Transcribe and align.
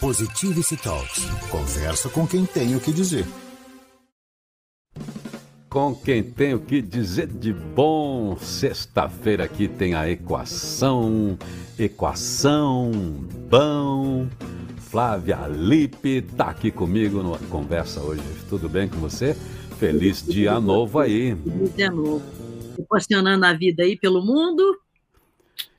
Positivity 0.00 0.76
Talks. 0.76 1.24
Conversa 1.50 2.08
com 2.08 2.26
quem 2.26 2.44
tem 2.44 2.74
o 2.76 2.80
que 2.80 2.92
dizer. 2.92 3.26
Com 5.68 5.94
quem 5.94 6.22
tem 6.22 6.54
o 6.54 6.60
que 6.60 6.82
dizer 6.82 7.26
de 7.28 7.52
bom. 7.52 8.36
Sexta-feira 8.36 9.44
aqui 9.44 9.68
tem 9.68 9.94
a 9.94 10.10
equação. 10.10 11.38
Equação. 11.78 12.90
Bom. 13.48 14.28
Flávia 14.78 15.46
Lipe 15.46 16.22
tá 16.22 16.46
aqui 16.46 16.72
comigo 16.72 17.22
numa 17.22 17.38
conversa 17.38 18.00
hoje. 18.00 18.22
Tudo 18.48 18.68
bem 18.68 18.88
com 18.88 18.96
você? 18.96 19.36
Feliz 19.78 20.26
dia 20.26 20.58
novo 20.58 20.98
aí. 20.98 21.36
Feliz 21.36 21.76
dia 21.76 21.90
novo. 21.90 22.22
Equacionando 22.76 23.46
a 23.46 23.52
vida 23.52 23.84
aí 23.84 23.96
pelo 23.96 24.24
mundo. 24.24 24.62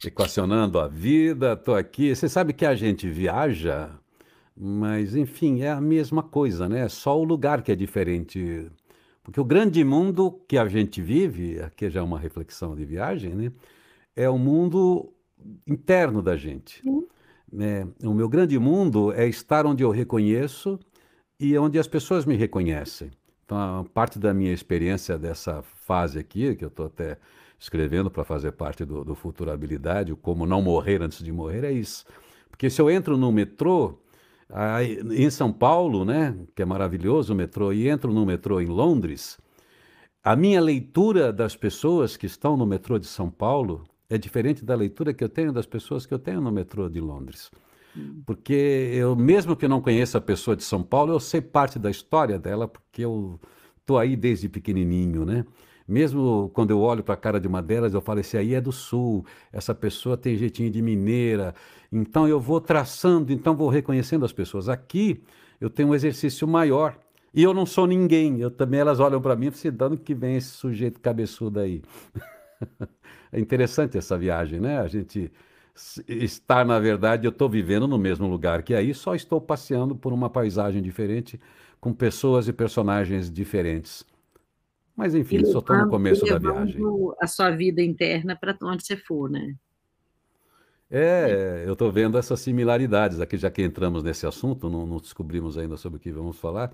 Equacionando 0.03 0.79
a 0.79 0.87
vida, 0.87 1.55
tô 1.55 1.75
aqui. 1.75 2.15
Você 2.15 2.27
sabe 2.27 2.53
que 2.53 2.65
a 2.65 2.73
gente 2.75 3.07
viaja, 3.07 3.91
mas 4.55 5.15
enfim, 5.15 5.61
é 5.61 5.69
a 5.69 5.81
mesma 5.81 6.23
coisa, 6.23 6.67
né? 6.67 6.87
Só 6.89 7.19
o 7.19 7.23
lugar 7.23 7.61
que 7.61 7.71
é 7.71 7.75
diferente. 7.75 8.69
Porque 9.23 9.39
o 9.39 9.45
grande 9.45 9.83
mundo 9.83 10.41
que 10.47 10.57
a 10.57 10.67
gente 10.67 11.01
vive, 11.01 11.59
aqui 11.61 11.89
já 11.89 11.99
é 11.99 12.03
uma 12.03 12.19
reflexão 12.19 12.75
de 12.75 12.83
viagem, 12.83 13.35
né? 13.35 13.51
É 14.15 14.29
o 14.29 14.37
mundo 14.37 15.13
interno 15.67 16.21
da 16.21 16.35
gente. 16.35 16.83
Né? 17.51 17.87
O 18.03 18.13
meu 18.13 18.29
grande 18.29 18.57
mundo 18.57 19.11
é 19.13 19.27
estar 19.27 19.65
onde 19.65 19.83
eu 19.83 19.91
reconheço 19.91 20.79
e 21.39 21.57
onde 21.57 21.77
as 21.77 21.87
pessoas 21.87 22.25
me 22.25 22.35
reconhecem. 22.35 23.11
Então, 23.45 23.79
a 23.79 23.83
parte 23.83 24.17
da 24.17 24.33
minha 24.33 24.53
experiência 24.53 25.17
dessa 25.17 25.61
fase 25.91 26.19
aqui, 26.19 26.55
que 26.55 26.63
eu 26.63 26.69
estou 26.69 26.85
até 26.85 27.17
escrevendo 27.59 28.09
para 28.09 28.23
fazer 28.23 28.53
parte 28.53 28.85
do, 28.85 29.03
do 29.03 29.13
Futurabilidade, 29.13 30.15
como 30.15 30.45
não 30.45 30.61
morrer 30.61 31.01
antes 31.01 31.21
de 31.21 31.33
morrer, 31.33 31.65
é 31.65 31.71
isso. 31.73 32.05
Porque 32.49 32.69
se 32.69 32.81
eu 32.81 32.89
entro 32.89 33.17
no 33.17 33.29
metrô, 33.29 33.99
aí, 34.49 35.01
em 35.11 35.29
São 35.29 35.51
Paulo, 35.51 36.05
né, 36.05 36.33
que 36.55 36.61
é 36.61 36.65
maravilhoso 36.65 37.33
o 37.33 37.35
metrô, 37.35 37.73
e 37.73 37.89
entro 37.89 38.13
no 38.13 38.25
metrô 38.25 38.61
em 38.61 38.67
Londres, 38.67 39.37
a 40.23 40.33
minha 40.33 40.61
leitura 40.61 41.33
das 41.33 41.57
pessoas 41.57 42.15
que 42.15 42.25
estão 42.25 42.55
no 42.55 42.65
metrô 42.65 42.97
de 42.97 43.07
São 43.07 43.29
Paulo 43.29 43.83
é 44.09 44.17
diferente 44.17 44.63
da 44.63 44.75
leitura 44.75 45.13
que 45.13 45.23
eu 45.25 45.29
tenho 45.29 45.51
das 45.51 45.65
pessoas 45.65 46.05
que 46.05 46.13
eu 46.13 46.19
tenho 46.19 46.39
no 46.39 46.53
metrô 46.53 46.87
de 46.87 47.01
Londres. 47.01 47.51
Hum. 47.97 48.21
Porque 48.25 48.91
eu, 48.93 49.13
mesmo 49.13 49.57
que 49.57 49.67
não 49.67 49.81
conheça 49.81 50.19
a 50.19 50.21
pessoa 50.21 50.55
de 50.55 50.63
São 50.63 50.83
Paulo, 50.83 51.11
eu 51.11 51.19
sei 51.19 51.41
parte 51.41 51.77
da 51.77 51.91
história 51.91 52.39
dela, 52.39 52.65
porque 52.65 53.03
eu 53.03 53.37
estou 53.81 53.97
aí 53.97 54.15
desde 54.15 54.47
pequenininho, 54.47 55.25
né? 55.25 55.45
Mesmo 55.87 56.49
quando 56.53 56.71
eu 56.71 56.79
olho 56.79 57.03
para 57.03 57.13
a 57.15 57.17
cara 57.17 57.39
de 57.39 57.47
uma 57.47 57.61
delas, 57.61 57.93
eu 57.93 58.01
falo, 58.01 58.19
esse 58.19 58.37
aí 58.37 58.53
é 58.53 58.61
do 58.61 58.71
sul, 58.71 59.25
essa 59.51 59.73
pessoa 59.75 60.17
tem 60.17 60.35
jeitinho 60.35 60.69
de 60.69 60.81
mineira. 60.81 61.53
Então 61.91 62.27
eu 62.27 62.39
vou 62.39 62.61
traçando, 62.61 63.31
então 63.33 63.55
vou 63.55 63.69
reconhecendo 63.69 64.25
as 64.25 64.33
pessoas. 64.33 64.69
Aqui 64.69 65.21
eu 65.59 65.69
tenho 65.69 65.89
um 65.89 65.95
exercício 65.95 66.47
maior. 66.47 66.97
E 67.33 67.43
eu 67.43 67.53
não 67.53 67.65
sou 67.65 67.87
ninguém. 67.87 68.39
Eu 68.39 68.51
também 68.51 68.79
elas 68.79 68.99
olham 68.99 69.21
para 69.21 69.35
mim 69.35 69.47
e 69.47 69.51
falam, 69.51 69.77
dando 69.77 69.97
que 69.97 70.13
vem 70.13 70.35
esse 70.35 70.49
sujeito 70.49 70.99
cabeçudo 70.99 71.59
aí. 71.59 71.81
É 73.33 73.39
interessante 73.39 73.97
essa 73.97 74.17
viagem, 74.17 74.59
né? 74.59 74.79
A 74.79 74.87
gente 74.89 75.31
está, 76.07 76.65
na 76.65 76.79
verdade, 76.79 77.25
eu 77.25 77.29
estou 77.31 77.49
vivendo 77.49 77.87
no 77.87 77.97
mesmo 77.97 78.27
lugar 78.27 78.61
que 78.61 78.73
aí, 78.73 78.93
só 78.93 79.15
estou 79.15 79.39
passeando 79.39 79.95
por 79.95 80.11
uma 80.13 80.29
paisagem 80.29 80.81
diferente, 80.81 81.39
com 81.79 81.93
pessoas 81.93 82.47
e 82.47 82.53
personagens 82.53 83.31
diferentes. 83.31 84.05
Mas 84.95 85.15
enfim, 85.15 85.37
levando, 85.37 85.51
só 85.51 85.59
estou 85.59 85.77
no 85.77 85.89
começo 85.89 86.25
da 86.25 86.37
viagem. 86.37 86.81
A 87.19 87.27
sua 87.27 87.51
vida 87.51 87.81
interna 87.81 88.35
para 88.35 88.55
onde 88.63 88.85
você 88.85 88.97
for, 88.97 89.29
né? 89.29 89.55
É, 90.89 91.63
eu 91.65 91.73
estou 91.73 91.89
vendo 91.89 92.17
essas 92.17 92.41
similaridades 92.41 93.21
aqui, 93.21 93.37
já 93.37 93.49
que 93.49 93.63
entramos 93.63 94.03
nesse 94.03 94.27
assunto, 94.27 94.69
não, 94.69 94.85
não 94.85 94.97
descobrimos 94.97 95.57
ainda 95.57 95.77
sobre 95.77 95.97
o 95.97 95.99
que 96.01 96.11
vamos 96.11 96.37
falar. 96.37 96.73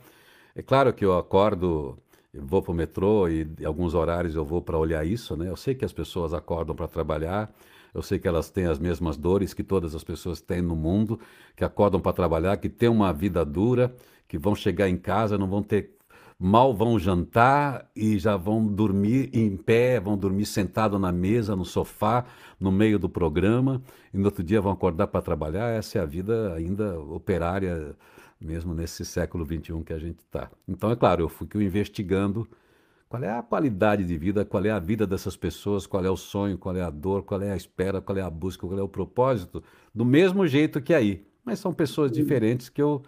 É 0.55 0.61
claro 0.63 0.91
que 0.91 1.05
eu 1.05 1.15
acordo 1.15 1.97
eu 2.33 2.45
vou 2.45 2.61
para 2.61 2.71
o 2.71 2.75
metrô 2.75 3.27
e 3.27 3.47
alguns 3.65 3.93
horários 3.93 4.35
eu 4.35 4.45
vou 4.45 4.61
para 4.61 4.77
olhar 4.77 5.05
isso, 5.05 5.35
né? 5.35 5.49
Eu 5.49 5.55
sei 5.55 5.73
que 5.73 5.85
as 5.85 5.93
pessoas 5.93 6.33
acordam 6.33 6.75
para 6.75 6.87
trabalhar, 6.87 7.51
eu 7.93 8.01
sei 8.01 8.19
que 8.19 8.27
elas 8.27 8.49
têm 8.49 8.65
as 8.65 8.77
mesmas 8.77 9.17
dores 9.17 9.53
que 9.53 9.63
todas 9.63 9.95
as 9.95 10.03
pessoas 10.03 10.41
têm 10.41 10.61
no 10.61 10.75
mundo, 10.75 11.19
que 11.55 11.63
acordam 11.63 11.99
para 11.99 12.13
trabalhar, 12.13 12.57
que 12.57 12.69
têm 12.69 12.89
uma 12.89 13.11
vida 13.11 13.43
dura, 13.43 13.95
que 14.27 14.37
vão 14.37 14.53
chegar 14.53 14.87
em 14.89 14.97
casa, 14.97 15.37
não 15.37 15.47
vão 15.47 15.63
ter 15.63 15.96
mal 16.39 16.73
vão 16.73 16.99
jantar 16.99 17.89
e 17.95 18.19
já 18.19 18.37
vão 18.37 18.65
dormir 18.65 19.29
em 19.33 19.57
pé, 19.57 19.99
vão 19.99 20.17
dormir 20.17 20.45
sentado 20.45 20.99
na 20.99 21.11
mesa, 21.11 21.55
no 21.55 21.65
sofá, 21.65 22.25
no 22.59 22.71
meio 22.71 22.99
do 22.99 23.09
programa, 23.09 23.81
e 24.13 24.17
no 24.17 24.25
outro 24.25 24.43
dia 24.43 24.61
vão 24.61 24.71
acordar 24.71 25.07
para 25.07 25.21
trabalhar. 25.21 25.69
Essa 25.69 25.99
é 25.99 26.01
a 26.01 26.05
vida 26.05 26.53
ainda 26.53 26.99
operária 26.99 27.95
mesmo 28.39 28.73
nesse 28.73 29.03
século 29.03 29.45
XXI 29.45 29.83
que 29.83 29.93
a 29.93 29.97
gente 29.97 30.19
está. 30.19 30.49
Então, 30.67 30.91
é 30.91 30.95
claro, 30.95 31.23
eu 31.23 31.29
fui 31.29 31.47
investigando 31.55 32.47
qual 33.09 33.23
é 33.23 33.31
a 33.31 33.41
qualidade 33.41 34.03
de 34.03 34.17
vida, 34.17 34.45
qual 34.45 34.63
é 34.65 34.69
a 34.69 34.79
vida 34.79 35.07
dessas 35.07 35.35
pessoas, 35.35 35.87
qual 35.87 36.05
é 36.05 36.09
o 36.09 36.17
sonho, 36.17 36.57
qual 36.57 36.75
é 36.75 36.81
a 36.81 36.89
dor, 36.89 37.23
qual 37.23 37.41
é 37.41 37.51
a 37.51 37.55
espera, 37.55 38.01
qual 38.01 38.17
é 38.17 38.21
a 38.21 38.29
busca, 38.29 38.67
qual 38.67 38.77
é 38.77 38.83
o 38.83 38.87
propósito, 38.87 39.63
do 39.93 40.05
mesmo 40.05 40.45
jeito 40.45 40.81
que 40.81 40.93
aí. 40.93 41.25
Mas 41.43 41.59
são 41.59 41.73
pessoas 41.73 42.11
diferentes 42.11 42.69
que 42.69 42.81
eu 42.81 43.01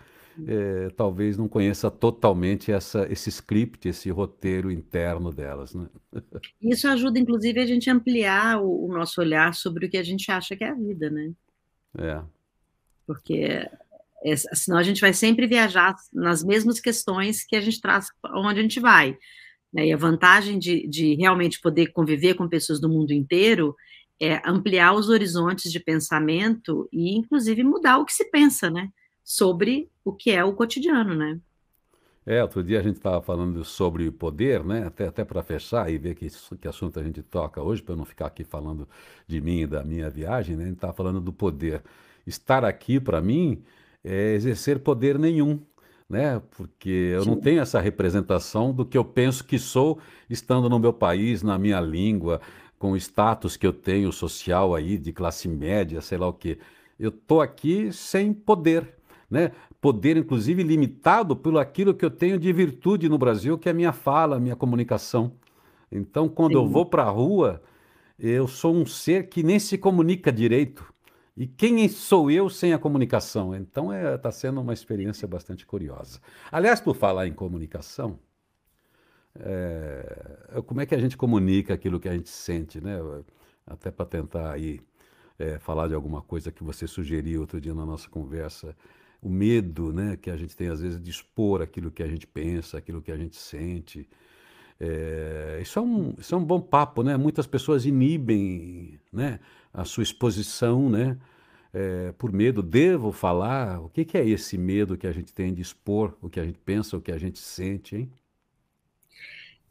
é, 0.48 0.90
talvez 0.92 1.38
não 1.38 1.48
conheça 1.48 1.90
totalmente 1.90 2.72
essa, 2.72 3.08
esse 3.12 3.30
script, 3.30 3.88
esse 3.88 4.10
roteiro 4.10 4.72
interno 4.72 5.32
delas. 5.32 5.74
Né? 5.74 5.88
Isso 6.62 6.88
ajuda, 6.88 7.20
inclusive, 7.20 7.60
a 7.60 7.66
gente 7.66 7.90
ampliar 7.90 8.62
o, 8.62 8.86
o 8.86 8.94
nosso 8.94 9.20
olhar 9.22 9.54
sobre 9.54 9.86
o 9.86 9.90
que 9.90 9.98
a 9.98 10.04
gente 10.04 10.32
acha 10.32 10.56
que 10.56 10.64
é 10.64 10.70
a 10.70 10.76
vida, 10.76 11.10
né? 11.10 11.32
É. 11.98 12.22
Porque 13.06 13.68
é, 14.24 14.36
senão 14.36 14.78
a 14.78 14.84
gente 14.84 15.02
vai 15.02 15.14
sempre 15.14 15.48
viajar 15.48 15.96
nas 16.14 16.44
mesmas 16.44 16.80
questões 16.80 17.44
que 17.44 17.56
a 17.56 17.62
gente 17.62 17.82
traz 17.82 18.08
onde 18.36 18.60
a 18.60 18.64
gente 18.64 18.80
vai. 18.80 19.18
Né? 19.74 19.88
E 19.88 19.94
a 19.94 19.98
vantagem 19.98 20.60
de, 20.60 20.88
de 20.88 21.16
realmente 21.16 21.60
poder 21.62 21.88
conviver 21.88 22.34
com 22.36 22.48
pessoas 22.48 22.80
do 22.80 22.90
mundo 22.90 23.12
inteiro 23.12 23.76
é 24.22 24.42
ampliar 24.46 24.94
os 24.94 25.10
horizontes 25.10 25.72
de 25.72 25.80
pensamento 25.80 26.90
e, 26.92 27.18
inclusive, 27.18 27.64
mudar 27.64 28.00
o 28.00 28.06
que 28.06 28.14
se 28.14 28.26
pensa, 28.26 28.70
né? 28.70 28.90
Sobre 29.32 29.92
o 30.04 30.12
que 30.12 30.32
é 30.32 30.44
o 30.44 30.54
cotidiano, 30.54 31.14
né? 31.14 31.40
É, 32.26 32.42
outro 32.42 32.64
dia 32.64 32.80
a 32.80 32.82
gente 32.82 32.96
estava 32.96 33.22
falando 33.22 33.64
sobre 33.64 34.10
poder, 34.10 34.64
né? 34.66 34.88
Até, 34.88 35.06
até 35.06 35.24
para 35.24 35.44
fechar 35.44 35.88
e 35.92 36.00
ver 36.00 36.16
que, 36.16 36.28
que 36.60 36.68
assunto 36.68 37.00
a 37.00 37.04
gente 37.04 37.22
toca 37.22 37.62
hoje, 37.62 37.84
para 37.84 37.96
não 37.96 38.06
ficar 38.06 38.26
aqui 38.26 38.44
falando 38.44 38.90
de 39.28 39.40
mim 39.40 39.62
e 39.62 39.68
da 39.68 39.84
minha 39.84 40.10
viagem, 40.10 40.56
né? 40.56 40.64
A 40.64 40.66
gente 40.66 40.78
estava 40.78 40.94
falando 40.94 41.22
do 41.22 41.32
poder. 41.32 41.84
Estar 42.26 42.66
aqui, 42.66 43.00
para 43.00 43.22
mim, 43.22 43.62
é, 44.04 44.34
exercer 44.34 44.80
poder 44.80 45.20
nenhum, 45.20 45.60
né? 46.10 46.42
Porque 46.58 46.90
eu 46.90 47.22
Sim. 47.24 47.30
não 47.30 47.40
tenho 47.40 47.62
essa 47.62 47.80
representação 47.80 48.74
do 48.74 48.84
que 48.84 48.98
eu 48.98 49.06
penso 49.06 49.44
que 49.44 49.60
sou 49.60 50.00
estando 50.28 50.68
no 50.68 50.80
meu 50.80 50.92
país, 50.92 51.44
na 51.44 51.60
minha 51.60 51.80
língua, 51.80 52.42
com 52.80 52.94
o 52.94 52.98
status 52.98 53.56
que 53.56 53.68
eu 53.68 53.74
tenho 53.74 54.12
social 54.12 54.74
aí 54.74 54.98
de 54.98 55.14
classe 55.14 55.48
média, 55.48 56.02
sei 56.02 56.18
lá 56.18 56.28
o 56.28 56.34
quê. 56.34 56.58
Eu 57.00 57.12
tô 57.12 57.42
aqui 57.42 57.94
sem 57.94 58.34
poder, 58.34 58.99
né? 59.30 59.52
Poder 59.80 60.18
inclusive 60.18 60.64
limitado 60.64 61.36
pelo 61.36 61.60
aquilo 61.60 61.94
que 61.94 62.04
eu 62.04 62.12
tenho 62.12 62.40
de 62.40 62.52
virtude 62.52 63.08
no 63.08 63.18
Brasil, 63.18 63.58
que 63.58 63.70
é 63.70 63.72
a 63.72 63.76
minha 63.76 63.94
fala, 63.94 64.38
a 64.38 64.40
minha 64.40 64.56
comunicação. 64.56 65.34
Então, 65.92 66.28
quando 66.28 66.54
Sim. 66.54 66.58
eu 66.58 66.68
vou 66.68 66.86
para 66.86 67.04
a 67.04 67.10
rua, 67.10 67.62
eu 68.18 68.48
sou 68.48 68.76
um 68.76 68.86
ser 68.86 69.30
que 69.30 69.44
nem 69.44 69.60
se 69.60 69.78
comunica 69.78 70.32
direito. 70.32 70.86
E 71.40 71.48
quem 71.48 71.88
sou 71.88 72.30
eu 72.30 72.50
sem 72.50 72.74
a 72.74 72.78
comunicação? 72.78 73.56
Então 73.56 73.94
está 73.94 74.10
é, 74.10 74.18
tá 74.18 74.30
sendo 74.30 74.60
uma 74.60 74.74
experiência 74.74 75.26
bastante 75.26 75.66
curiosa. 75.66 76.20
Aliás, 76.52 76.82
por 76.82 76.94
falar 76.94 77.28
em 77.28 77.34
comunicação, 77.34 78.20
é, 79.40 80.62
como 80.66 80.82
é 80.82 80.86
que 80.86 80.94
a 80.94 81.00
gente 81.00 81.16
comunica 81.16 81.74
aquilo 81.74 81.98
que 81.98 82.10
a 82.10 82.14
gente 82.14 82.28
sente, 82.28 82.82
né? 82.82 83.00
Até 83.66 83.90
para 83.90 84.06
tentar 84.06 84.52
aí 84.52 84.82
é, 85.38 85.58
falar 85.60 85.88
de 85.88 85.94
alguma 85.94 86.22
coisa 86.22 86.52
que 86.52 86.62
você 86.62 86.86
sugeriu 86.86 87.40
outro 87.40 87.62
dia 87.62 87.74
na 87.74 87.86
nossa 87.86 88.10
conversa, 88.10 88.76
o 89.22 89.30
medo, 89.30 89.91
né, 89.91 90.18
que 90.18 90.30
a 90.30 90.38
gente 90.38 90.56
tem 90.56 90.69
às 90.69 90.81
vezes 90.81 91.01
de 91.01 91.10
expor 91.10 91.62
aquilo 91.62 91.92
que 91.92 92.04
a 92.04 92.07
gente 92.07 92.25
pensa, 92.25 92.77
aquilo 92.77 93.01
que 93.01 93.12
a 93.12 93.18
gente 93.18 93.36
sente. 93.36 94.07
É, 94.80 95.60
isso, 95.62 95.77
é 95.77 95.81
um, 95.81 96.13
isso 96.18 96.33
é 96.33 96.38
um 96.38 96.44
bom 96.44 96.62
papo, 96.62 97.04
né? 97.04 97.18
Muitas 97.18 97.45
pessoas 97.45 97.86
inibem, 97.86 98.98
né? 99.12 99.39
a 99.74 99.86
sua 99.86 100.04
exposição, 100.04 100.89
né? 100.89 101.18
É, 101.71 102.12
por 102.13 102.31
medo, 102.31 102.63
devo 102.63 103.12
falar? 103.12 103.80
O 103.80 103.89
que, 103.89 104.04
que, 104.04 104.18
é 104.18 104.27
esse 104.27 104.57
medo 104.57 104.98
que 104.98 105.06
a 105.06 105.12
gente 105.12 105.31
tem 105.31 105.54
de 105.54 105.62
expor 105.62 106.18
o 106.22 106.30
que 106.30 106.39
a 106.39 106.45
gente 106.45 106.57
pensa, 106.57 106.98
o 106.98 107.01
que 107.01 107.12
a 107.12 107.18
gente 107.18 107.38
sente, 107.38 107.95
hein? 107.95 108.12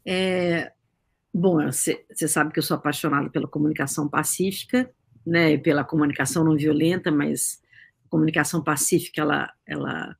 É, 0.05 0.71
bom, 1.33 1.57
você 1.65 2.27
sabe 2.27 2.53
que 2.53 2.59
eu 2.59 2.63
sou 2.63 2.77
apaixonada 2.77 3.29
pela 3.29 3.47
comunicação 3.47 4.07
pacífica, 4.07 4.89
né? 5.25 5.57
Pela 5.57 5.83
comunicação 5.83 6.43
não 6.43 6.55
violenta, 6.55 7.11
mas 7.11 7.61
comunicação 8.09 8.63
pacífica 8.63 9.21
ela, 9.21 9.53
ela 9.65 10.15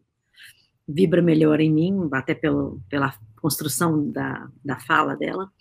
vibra 0.88 1.22
melhor 1.22 1.60
em 1.60 1.72
mim, 1.72 2.10
até 2.12 2.34
pelo, 2.34 2.82
pela 2.90 3.14
construção 3.42 4.10
da, 4.12 4.50
da 4.64 4.80
fala 4.80 5.16
dela. 5.16 5.52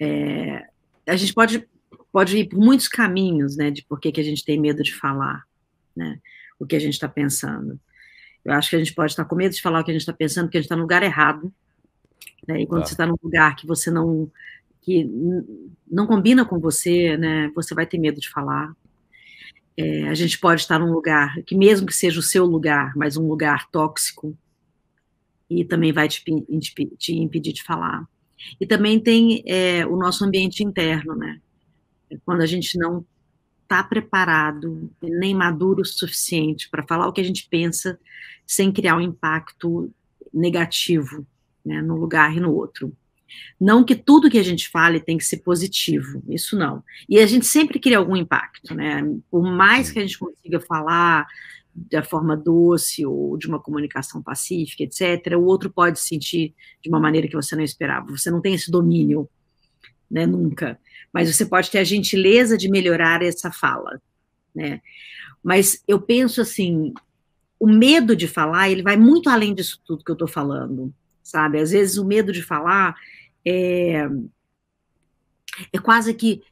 É, 0.00 0.66
a 1.06 1.16
gente 1.16 1.32
pode 1.32 1.66
pode 2.10 2.36
ir 2.36 2.48
por 2.48 2.58
muitos 2.58 2.88
caminhos, 2.88 3.56
né, 3.56 3.70
de 3.70 3.82
por 3.82 3.98
que, 3.98 4.12
que 4.12 4.20
a 4.20 4.24
gente 4.24 4.44
tem 4.44 4.60
medo 4.60 4.82
de 4.82 4.94
falar, 4.94 5.44
né? 5.96 6.20
o 6.62 6.66
que 6.66 6.76
a 6.76 6.78
gente 6.78 6.94
está 6.94 7.08
pensando. 7.08 7.78
Eu 8.44 8.52
acho 8.52 8.70
que 8.70 8.76
a 8.76 8.78
gente 8.78 8.94
pode 8.94 9.12
estar 9.12 9.24
com 9.24 9.34
medo 9.34 9.54
de 9.54 9.62
falar 9.62 9.80
o 9.80 9.84
que 9.84 9.90
a 9.90 9.94
gente 9.94 10.02
está 10.02 10.12
pensando, 10.12 10.46
porque 10.46 10.58
a 10.58 10.60
gente 10.60 10.66
está 10.66 10.76
no 10.76 10.82
lugar 10.82 11.02
errado. 11.02 11.52
Né? 12.46 12.62
E 12.62 12.66
quando 12.66 12.82
tá. 12.82 12.86
você 12.86 12.94
está 12.94 13.06
num 13.06 13.16
lugar 13.22 13.56
que 13.56 13.66
você 13.66 13.90
não 13.90 14.30
que 14.80 15.08
não 15.88 16.08
combina 16.08 16.44
com 16.44 16.58
você, 16.58 17.16
né? 17.16 17.52
Você 17.54 17.72
vai 17.72 17.86
ter 17.86 17.98
medo 17.98 18.20
de 18.20 18.28
falar. 18.28 18.74
É, 19.76 20.08
a 20.08 20.14
gente 20.14 20.38
pode 20.38 20.60
estar 20.60 20.78
num 20.78 20.92
lugar 20.92 21.34
que, 21.42 21.56
mesmo 21.56 21.86
que 21.86 21.94
seja 21.94 22.20
o 22.20 22.22
seu 22.22 22.44
lugar, 22.44 22.92
mas 22.96 23.16
um 23.16 23.26
lugar 23.26 23.70
tóxico, 23.70 24.36
e 25.48 25.64
também 25.64 25.92
vai 25.92 26.08
te, 26.08 26.22
te 26.98 27.14
impedir 27.14 27.52
de 27.52 27.62
falar. 27.62 28.06
E 28.60 28.66
também 28.66 28.98
tem 28.98 29.42
é, 29.46 29.86
o 29.86 29.96
nosso 29.96 30.24
ambiente 30.24 30.62
interno, 30.64 31.14
né? 31.14 31.40
Quando 32.24 32.42
a 32.42 32.46
gente 32.46 32.78
não 32.78 33.04
está 33.62 33.82
preparado, 33.82 34.90
nem 35.00 35.34
maduro 35.34 35.80
o 35.80 35.84
suficiente 35.84 36.68
para 36.68 36.86
falar 36.86 37.08
o 37.08 37.12
que 37.12 37.20
a 37.20 37.24
gente 37.24 37.48
pensa, 37.48 37.98
sem 38.46 38.70
criar 38.70 38.96
um 38.96 39.00
impacto 39.00 39.90
negativo 40.32 41.26
né, 41.64 41.80
no 41.80 41.96
lugar 41.96 42.36
e 42.36 42.40
no 42.40 42.52
outro. 42.52 42.94
Não 43.60 43.84
que 43.84 43.94
tudo 43.94 44.30
que 44.30 44.38
a 44.38 44.42
gente 44.42 44.68
fale 44.68 45.00
tem 45.00 45.16
que 45.16 45.24
ser 45.24 45.38
positivo, 45.38 46.22
isso 46.28 46.56
não. 46.56 46.82
E 47.08 47.18
a 47.18 47.26
gente 47.26 47.46
sempre 47.46 47.78
cria 47.78 47.98
algum 47.98 48.16
impacto, 48.16 48.74
né? 48.74 49.02
Por 49.30 49.42
mais 49.42 49.90
que 49.90 49.98
a 49.98 50.02
gente 50.02 50.18
consiga 50.18 50.60
falar 50.60 51.26
da 51.74 52.02
forma 52.02 52.36
doce 52.36 53.04
ou 53.06 53.36
de 53.38 53.48
uma 53.48 53.58
comunicação 53.58 54.22
pacífica, 54.22 54.82
etc., 54.82 55.34
o 55.38 55.44
outro 55.44 55.70
pode 55.70 56.00
sentir 56.00 56.54
de 56.82 56.88
uma 56.88 57.00
maneira 57.00 57.28
que 57.28 57.36
você 57.36 57.56
não 57.56 57.62
esperava. 57.62 58.10
Você 58.10 58.30
não 58.30 58.40
tem 58.40 58.54
esse 58.54 58.70
domínio, 58.70 59.28
né? 60.10 60.26
Nunca. 60.26 60.78
Mas 61.12 61.34
você 61.34 61.46
pode 61.46 61.70
ter 61.70 61.78
a 61.78 61.84
gentileza 61.84 62.58
de 62.58 62.68
melhorar 62.68 63.22
essa 63.22 63.50
fala, 63.50 64.00
né? 64.54 64.80
Mas 65.42 65.82
eu 65.88 66.00
penso 66.00 66.40
assim, 66.40 66.92
o 67.58 67.66
medo 67.66 68.14
de 68.14 68.28
falar, 68.28 68.70
ele 68.70 68.82
vai 68.82 68.96
muito 68.96 69.30
além 69.30 69.54
disso 69.54 69.80
tudo 69.84 70.04
que 70.04 70.10
eu 70.10 70.14
estou 70.14 70.28
falando, 70.28 70.92
sabe? 71.22 71.58
Às 71.58 71.70
vezes 71.70 71.96
o 71.96 72.04
medo 72.04 72.32
de 72.32 72.42
falar 72.42 72.94
é, 73.44 74.08
é 75.72 75.78
quase 75.78 76.14
que 76.14 76.42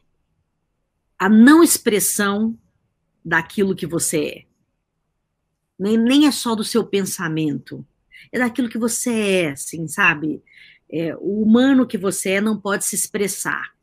a 1.18 1.28
não 1.28 1.62
expressão 1.62 2.58
daquilo 3.24 3.74
que 3.74 3.86
você 3.86 4.24
é. 4.24 4.44
Nem, 5.78 5.96
nem 5.96 6.26
é 6.26 6.30
só 6.30 6.54
do 6.54 6.64
seu 6.64 6.84
pensamento, 6.84 7.86
é 8.32 8.38
daquilo 8.38 8.68
que 8.68 8.78
você 8.78 9.10
é, 9.10 9.50
assim, 9.50 9.86
sabe? 9.88 10.42
É, 10.90 11.14
o 11.16 11.42
humano 11.42 11.86
que 11.86 11.96
você 11.96 12.30
é 12.32 12.40
não 12.40 12.60
pode 12.60 12.84
se 12.84 12.94
expressar. 12.94 13.74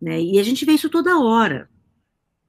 Né? 0.00 0.20
E 0.20 0.38
a 0.38 0.42
gente 0.42 0.64
vê 0.64 0.72
isso 0.72 0.90
toda 0.90 1.20
hora, 1.20 1.70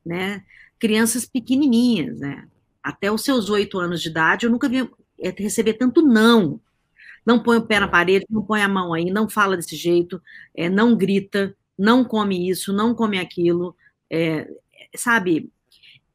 né? 0.03 0.43
Crianças 0.79 1.25
pequenininhas, 1.25 2.19
né? 2.19 2.47
Até 2.81 3.11
os 3.11 3.23
seus 3.23 3.49
oito 3.49 3.77
anos 3.77 4.01
de 4.01 4.09
idade, 4.09 4.45
eu 4.45 4.51
nunca 4.51 4.67
vi 4.67 4.89
é, 5.19 5.29
receber 5.29 5.73
tanto 5.73 6.01
não 6.01 6.59
não 7.25 7.41
põe 7.41 7.57
o 7.57 7.65
pé 7.65 7.79
na 7.79 7.87
parede, 7.87 8.25
não 8.29 8.43
põe 8.43 8.61
a 8.61 8.67
mão 8.67 8.93
aí, 8.93 9.05
não 9.05 9.29
fala 9.29 9.55
desse 9.55 9.75
jeito, 9.75 10.21
é, 10.55 10.69
não 10.69 10.95
grita, 10.95 11.55
não 11.77 12.03
come 12.03 12.49
isso, 12.49 12.73
não 12.73 12.93
come 12.93 13.17
aquilo, 13.17 13.75
é, 14.09 14.47
sabe? 14.95 15.51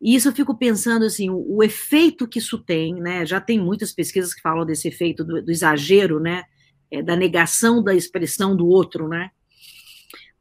E 0.01 0.15
isso 0.15 0.29
eu 0.29 0.33
fico 0.33 0.57
pensando 0.57 1.05
assim, 1.05 1.29
o, 1.29 1.57
o, 1.57 1.63
efeito 1.63 2.29
que 2.29 2.39
isso 2.39 2.59
tem, 2.59 2.95
né? 2.95 3.27
Já 3.27 3.41
tem 3.41 3.59
muitas 3.59 3.93
pesquisas 3.93 4.33
que 4.33 4.41
falam 4.41 4.65
desse 4.65 4.87
efeito 4.89 5.25
do, 5.25 5.43
do 5.43 5.51
exagero, 5.51 6.21
né? 6.21 6.45
É, 6.91 7.03
da 7.03 7.17
negação 7.17 7.83
da 7.83 7.95
expressão 7.95 8.57
do 8.57 8.67
outro, 8.67 9.09
né? 9.09 9.31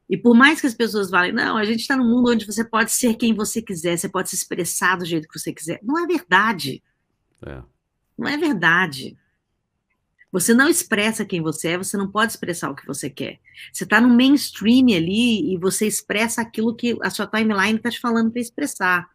E 0.08 0.16
por 0.16 0.34
mais 0.34 0.60
que 0.60 0.66
as 0.66 0.74
pessoas 0.74 1.10
falem, 1.10 1.32
não, 1.32 1.56
a 1.56 1.64
gente 1.64 1.80
está 1.80 1.94
num 1.94 2.08
mundo 2.08 2.30
onde 2.30 2.46
você 2.46 2.64
pode 2.64 2.92
ser 2.92 3.14
quem 3.14 3.34
você 3.34 3.60
quiser, 3.60 3.98
você 3.98 4.08
pode 4.08 4.30
se 4.30 4.36
expressar 4.36 4.96
do 4.96 5.04
jeito 5.04 5.28
que 5.28 5.38
você 5.38 5.52
quiser. 5.52 5.80
Não 5.82 6.02
é 6.02 6.06
verdade. 6.06 6.82
É. 7.44 7.62
Não 8.16 8.28
é 8.28 8.36
verdade. 8.38 9.18
Você 10.30 10.52
não 10.52 10.68
expressa 10.68 11.24
quem 11.24 11.40
você 11.40 11.68
é, 11.68 11.78
você 11.78 11.96
não 11.96 12.10
pode 12.10 12.32
expressar 12.32 12.70
o 12.70 12.74
que 12.74 12.86
você 12.86 13.08
quer. 13.08 13.40
Você 13.72 13.84
está 13.84 14.00
no 14.00 14.08
mainstream 14.08 14.88
ali 14.94 15.52
e 15.52 15.56
você 15.56 15.86
expressa 15.86 16.42
aquilo 16.42 16.74
que 16.74 16.96
a 17.02 17.08
sua 17.08 17.26
timeline 17.26 17.76
está 17.76 17.90
te 17.90 17.98
falando 17.98 18.30
para 18.30 18.40
expressar. 18.40 19.08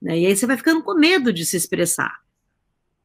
Né? 0.00 0.20
E 0.20 0.26
aí 0.26 0.36
você 0.36 0.46
vai 0.46 0.56
ficando 0.56 0.82
com 0.82 0.94
medo 0.94 1.32
de 1.32 1.44
se 1.44 1.56
expressar. 1.56 2.20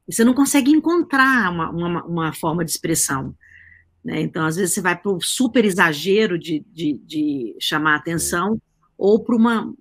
E 0.07 0.13
você 0.13 0.23
não 0.23 0.33
consegue 0.33 0.71
encontrar 0.71 1.51
uma, 1.51 1.69
uma, 1.71 2.03
uma 2.05 2.33
forma 2.33 2.63
de 2.63 2.71
expressão. 2.71 3.35
Né? 4.03 4.21
Então, 4.21 4.45
às 4.45 4.55
vezes, 4.55 4.73
você 4.73 4.81
vai 4.81 4.95
para 4.95 5.11
o 5.11 5.19
super 5.19 5.65
exagero 5.65 6.39
de, 6.39 6.63
de, 6.71 6.93
de 7.05 7.55
chamar 7.59 7.95
atenção 7.95 8.61
ou 8.97 9.21
para 9.21 9.35
uma 9.35 9.73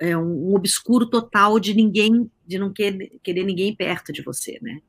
é, 0.00 0.16
um 0.16 0.54
obscuro 0.54 1.06
total 1.06 1.60
de 1.60 1.74
ninguém, 1.74 2.30
de 2.46 2.58
não 2.58 2.72
querer, 2.72 3.18
querer 3.22 3.44
ninguém 3.44 3.74
perto 3.74 4.12
de 4.12 4.22
você, 4.22 4.58
né? 4.62 4.80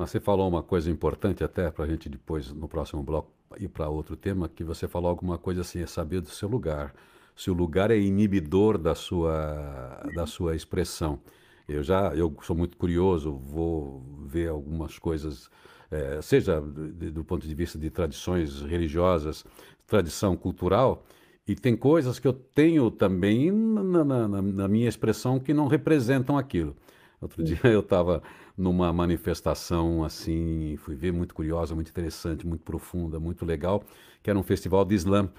Mas 0.00 0.08
você 0.08 0.18
falou 0.18 0.48
uma 0.48 0.62
coisa 0.62 0.90
importante 0.90 1.44
até 1.44 1.70
para 1.70 1.84
a 1.84 1.86
gente 1.86 2.08
depois, 2.08 2.50
no 2.54 2.66
próximo 2.66 3.02
bloco, 3.02 3.30
ir 3.58 3.68
para 3.68 3.86
outro 3.90 4.16
tema, 4.16 4.48
que 4.48 4.64
você 4.64 4.88
falou 4.88 5.10
alguma 5.10 5.36
coisa 5.36 5.60
assim, 5.60 5.82
é 5.82 5.86
saber 5.86 6.22
do 6.22 6.30
seu 6.30 6.48
lugar. 6.48 6.94
Se 7.36 7.50
o 7.50 7.52
lugar 7.52 7.90
é 7.90 7.98
inibidor 7.98 8.78
da 8.78 8.94
sua, 8.94 10.00
da 10.14 10.26
sua 10.26 10.56
expressão. 10.56 11.20
Eu 11.68 11.82
já, 11.82 12.14
eu 12.14 12.34
sou 12.40 12.56
muito 12.56 12.78
curioso, 12.78 13.34
vou 13.34 14.02
ver 14.24 14.48
algumas 14.48 14.98
coisas, 14.98 15.50
é, 15.90 16.22
seja 16.22 16.62
do, 16.62 17.12
do 17.12 17.22
ponto 17.22 17.46
de 17.46 17.54
vista 17.54 17.78
de 17.78 17.90
tradições 17.90 18.62
religiosas, 18.62 19.44
tradição 19.86 20.34
cultural, 20.34 21.04
e 21.46 21.54
tem 21.54 21.76
coisas 21.76 22.18
que 22.18 22.26
eu 22.26 22.32
tenho 22.32 22.90
também 22.90 23.50
na, 23.50 24.02
na, 24.02 24.28
na 24.28 24.66
minha 24.66 24.88
expressão 24.88 25.38
que 25.38 25.52
não 25.52 25.66
representam 25.66 26.38
aquilo. 26.38 26.74
Outro 27.20 27.44
dia 27.44 27.60
eu 27.64 27.80
estava 27.80 28.22
numa 28.60 28.92
manifestação 28.92 30.04
assim, 30.04 30.76
fui 30.76 30.94
ver 30.94 31.12
muito 31.12 31.34
curiosa, 31.34 31.74
muito 31.74 31.88
interessante, 31.88 32.46
muito 32.46 32.62
profunda, 32.62 33.18
muito 33.18 33.44
legal, 33.46 33.82
que 34.22 34.28
era 34.28 34.38
um 34.38 34.42
festival 34.42 34.84
de 34.84 34.94
slam, 34.96 35.30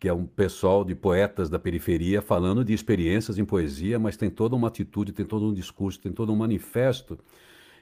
que 0.00 0.08
é 0.08 0.12
um 0.12 0.24
pessoal 0.24 0.82
de 0.82 0.94
poetas 0.94 1.50
da 1.50 1.58
periferia 1.58 2.22
falando 2.22 2.64
de 2.64 2.72
experiências 2.72 3.38
em 3.38 3.44
poesia, 3.44 3.98
mas 3.98 4.16
tem 4.16 4.30
toda 4.30 4.56
uma 4.56 4.68
atitude, 4.68 5.12
tem 5.12 5.26
todo 5.26 5.46
um 5.46 5.52
discurso, 5.52 6.00
tem 6.00 6.10
todo 6.10 6.32
um 6.32 6.36
manifesto. 6.36 7.18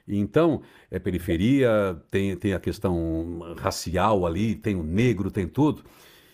Então, 0.05 0.61
é 0.89 0.99
periferia, 0.99 1.97
tem, 2.11 2.35
tem 2.35 2.53
a 2.53 2.59
questão 2.59 3.55
racial 3.57 4.25
ali, 4.25 4.55
tem 4.55 4.75
o 4.75 4.83
negro, 4.83 5.31
tem 5.31 5.47
tudo. 5.47 5.83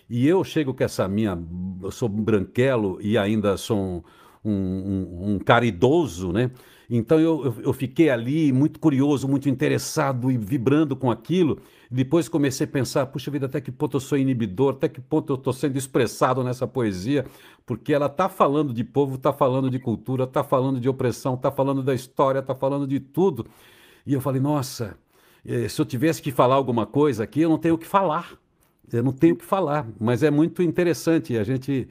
E 0.09 0.27
eu 0.27 0.43
chego 0.43 0.73
com 0.73 0.83
essa 0.83 1.07
minha. 1.07 1.37
Eu 1.83 1.91
sou 1.91 2.09
branquelo 2.09 2.97
e 3.01 3.17
ainda 3.17 3.55
sou 3.55 4.03
um, 4.43 4.51
um, 4.51 5.33
um 5.33 5.39
cara 5.39 5.65
idoso, 5.65 6.31
né? 6.31 6.49
Então 6.89 7.19
eu, 7.19 7.53
eu, 7.63 7.73
fiquei 7.73 8.09
ali 8.09 8.51
muito 8.53 8.79
curioso, 8.79 9.27
muito 9.27 9.49
interessado 9.49 10.31
e 10.31 10.37
vibrando 10.37 10.95
com 10.95 11.11
aquilo. 11.11 11.59
Depois 11.91 12.29
comecei 12.29 12.65
a 12.65 12.69
pensar, 12.69 13.05
puxa 13.07 13.29
vida, 13.29 13.45
até 13.45 13.59
que 13.59 13.71
ponto 13.71 13.97
eu 13.97 14.01
sou 14.01 14.17
inibidor, 14.17 14.75
até 14.75 14.87
que 14.87 15.01
ponto 15.01 15.33
eu 15.33 15.35
estou 15.35 15.51
sendo 15.51 15.77
expressado 15.77 16.43
nessa 16.43 16.65
poesia, 16.65 17.25
porque 17.65 17.93
ela 17.93 18.05
está 18.05 18.29
falando 18.29 18.73
de 18.73 18.83
povo, 18.85 19.15
está 19.15 19.33
falando 19.33 19.69
de 19.69 19.79
cultura, 19.79 20.23
está 20.23 20.43
falando 20.43 20.79
de 20.79 20.87
opressão, 20.87 21.33
está 21.35 21.51
falando 21.51 21.83
da 21.83 21.93
história, 21.93 22.39
está 22.39 22.55
falando 22.55 22.87
de 22.87 22.99
tudo. 23.01 23.45
E 24.05 24.13
eu 24.13 24.21
falei, 24.21 24.41
nossa, 24.41 24.97
eh, 25.45 25.67
se 25.67 25.81
eu 25.81 25.85
tivesse 25.85 26.21
que 26.21 26.31
falar 26.31 26.55
alguma 26.55 26.85
coisa 26.85 27.23
aqui, 27.23 27.41
eu 27.41 27.49
não 27.49 27.57
tenho 27.57 27.75
o 27.75 27.77
que 27.77 27.87
falar. 27.87 28.37
Eu 28.91 29.03
não 29.03 29.11
tenho 29.11 29.35
o 29.35 29.37
que 29.37 29.45
falar, 29.45 29.85
mas 29.99 30.23
é 30.23 30.31
muito 30.31 30.63
interessante 30.63 31.37
a 31.37 31.43
gente 31.43 31.89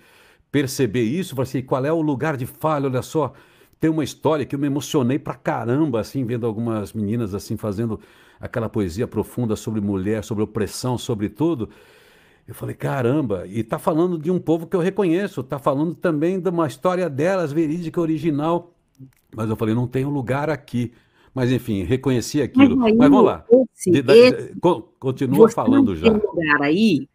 perceber 0.50 1.03
isso, 1.03 1.38
assim, 1.41 1.62
qual 1.62 1.85
é 1.85 1.93
o 1.93 2.00
lugar 2.00 2.37
de 2.37 2.47
falha, 2.47 2.87
olha 2.87 3.03
só, 3.03 3.35
tem 3.78 3.90
uma 3.90 4.04
história 4.04 4.45
que 4.45 4.54
eu 4.54 4.59
me 4.59 4.66
emocionei 4.66 5.18
pra 5.18 5.35
caramba, 5.35 6.00
assim, 6.00 6.25
vendo 6.25 6.47
algumas 6.47 6.92
meninas, 6.92 7.35
assim, 7.35 7.56
fazendo 7.56 8.00
aquela 8.40 8.68
poesia 8.68 9.06
profunda 9.06 9.56
sobre 9.56 9.80
mulher, 9.80 10.25
sobre 10.25 10.42
opressão, 10.42 10.97
sobre 10.97 11.28
tudo. 11.28 11.68
Eu 12.47 12.54
falei, 12.54 12.75
caramba, 12.75 13.47
e 13.47 13.62
tá 13.62 13.78
falando 13.78 14.18
de 14.18 14.30
um 14.30 14.38
povo 14.38 14.66
que 14.66 14.76
eu 14.76 14.80
reconheço, 14.80 15.42
tá 15.42 15.59
falando 15.59 15.95
também 15.95 16.38
de 16.40 16.49
uma 16.49 16.66
história 16.66 17.11
delas, 17.11 17.52
verídica, 17.52 18.00
original. 18.00 18.73
Mas 19.35 19.50
eu 19.50 19.56
falei, 19.56 19.75
não 19.75 19.87
tem 19.87 20.04
um 20.06 20.11
lugar 20.11 20.49
aqui. 20.49 20.92
Mas 21.35 21.52
enfim, 21.52 21.83
reconheci 21.83 22.40
aquilo. 22.40 22.76
Mas, 22.76 22.92
aí, 22.92 22.97
Mas 22.97 23.11
vamos 23.11 23.25
lá. 23.25 23.45
Esse, 23.75 23.90
de, 23.90 24.00
de, 24.00 24.12
esse, 24.12 24.54
continua 24.99 25.50
falando 25.50 25.95
já. 25.95 26.11
lugar 26.11 26.62
aí 26.62 27.06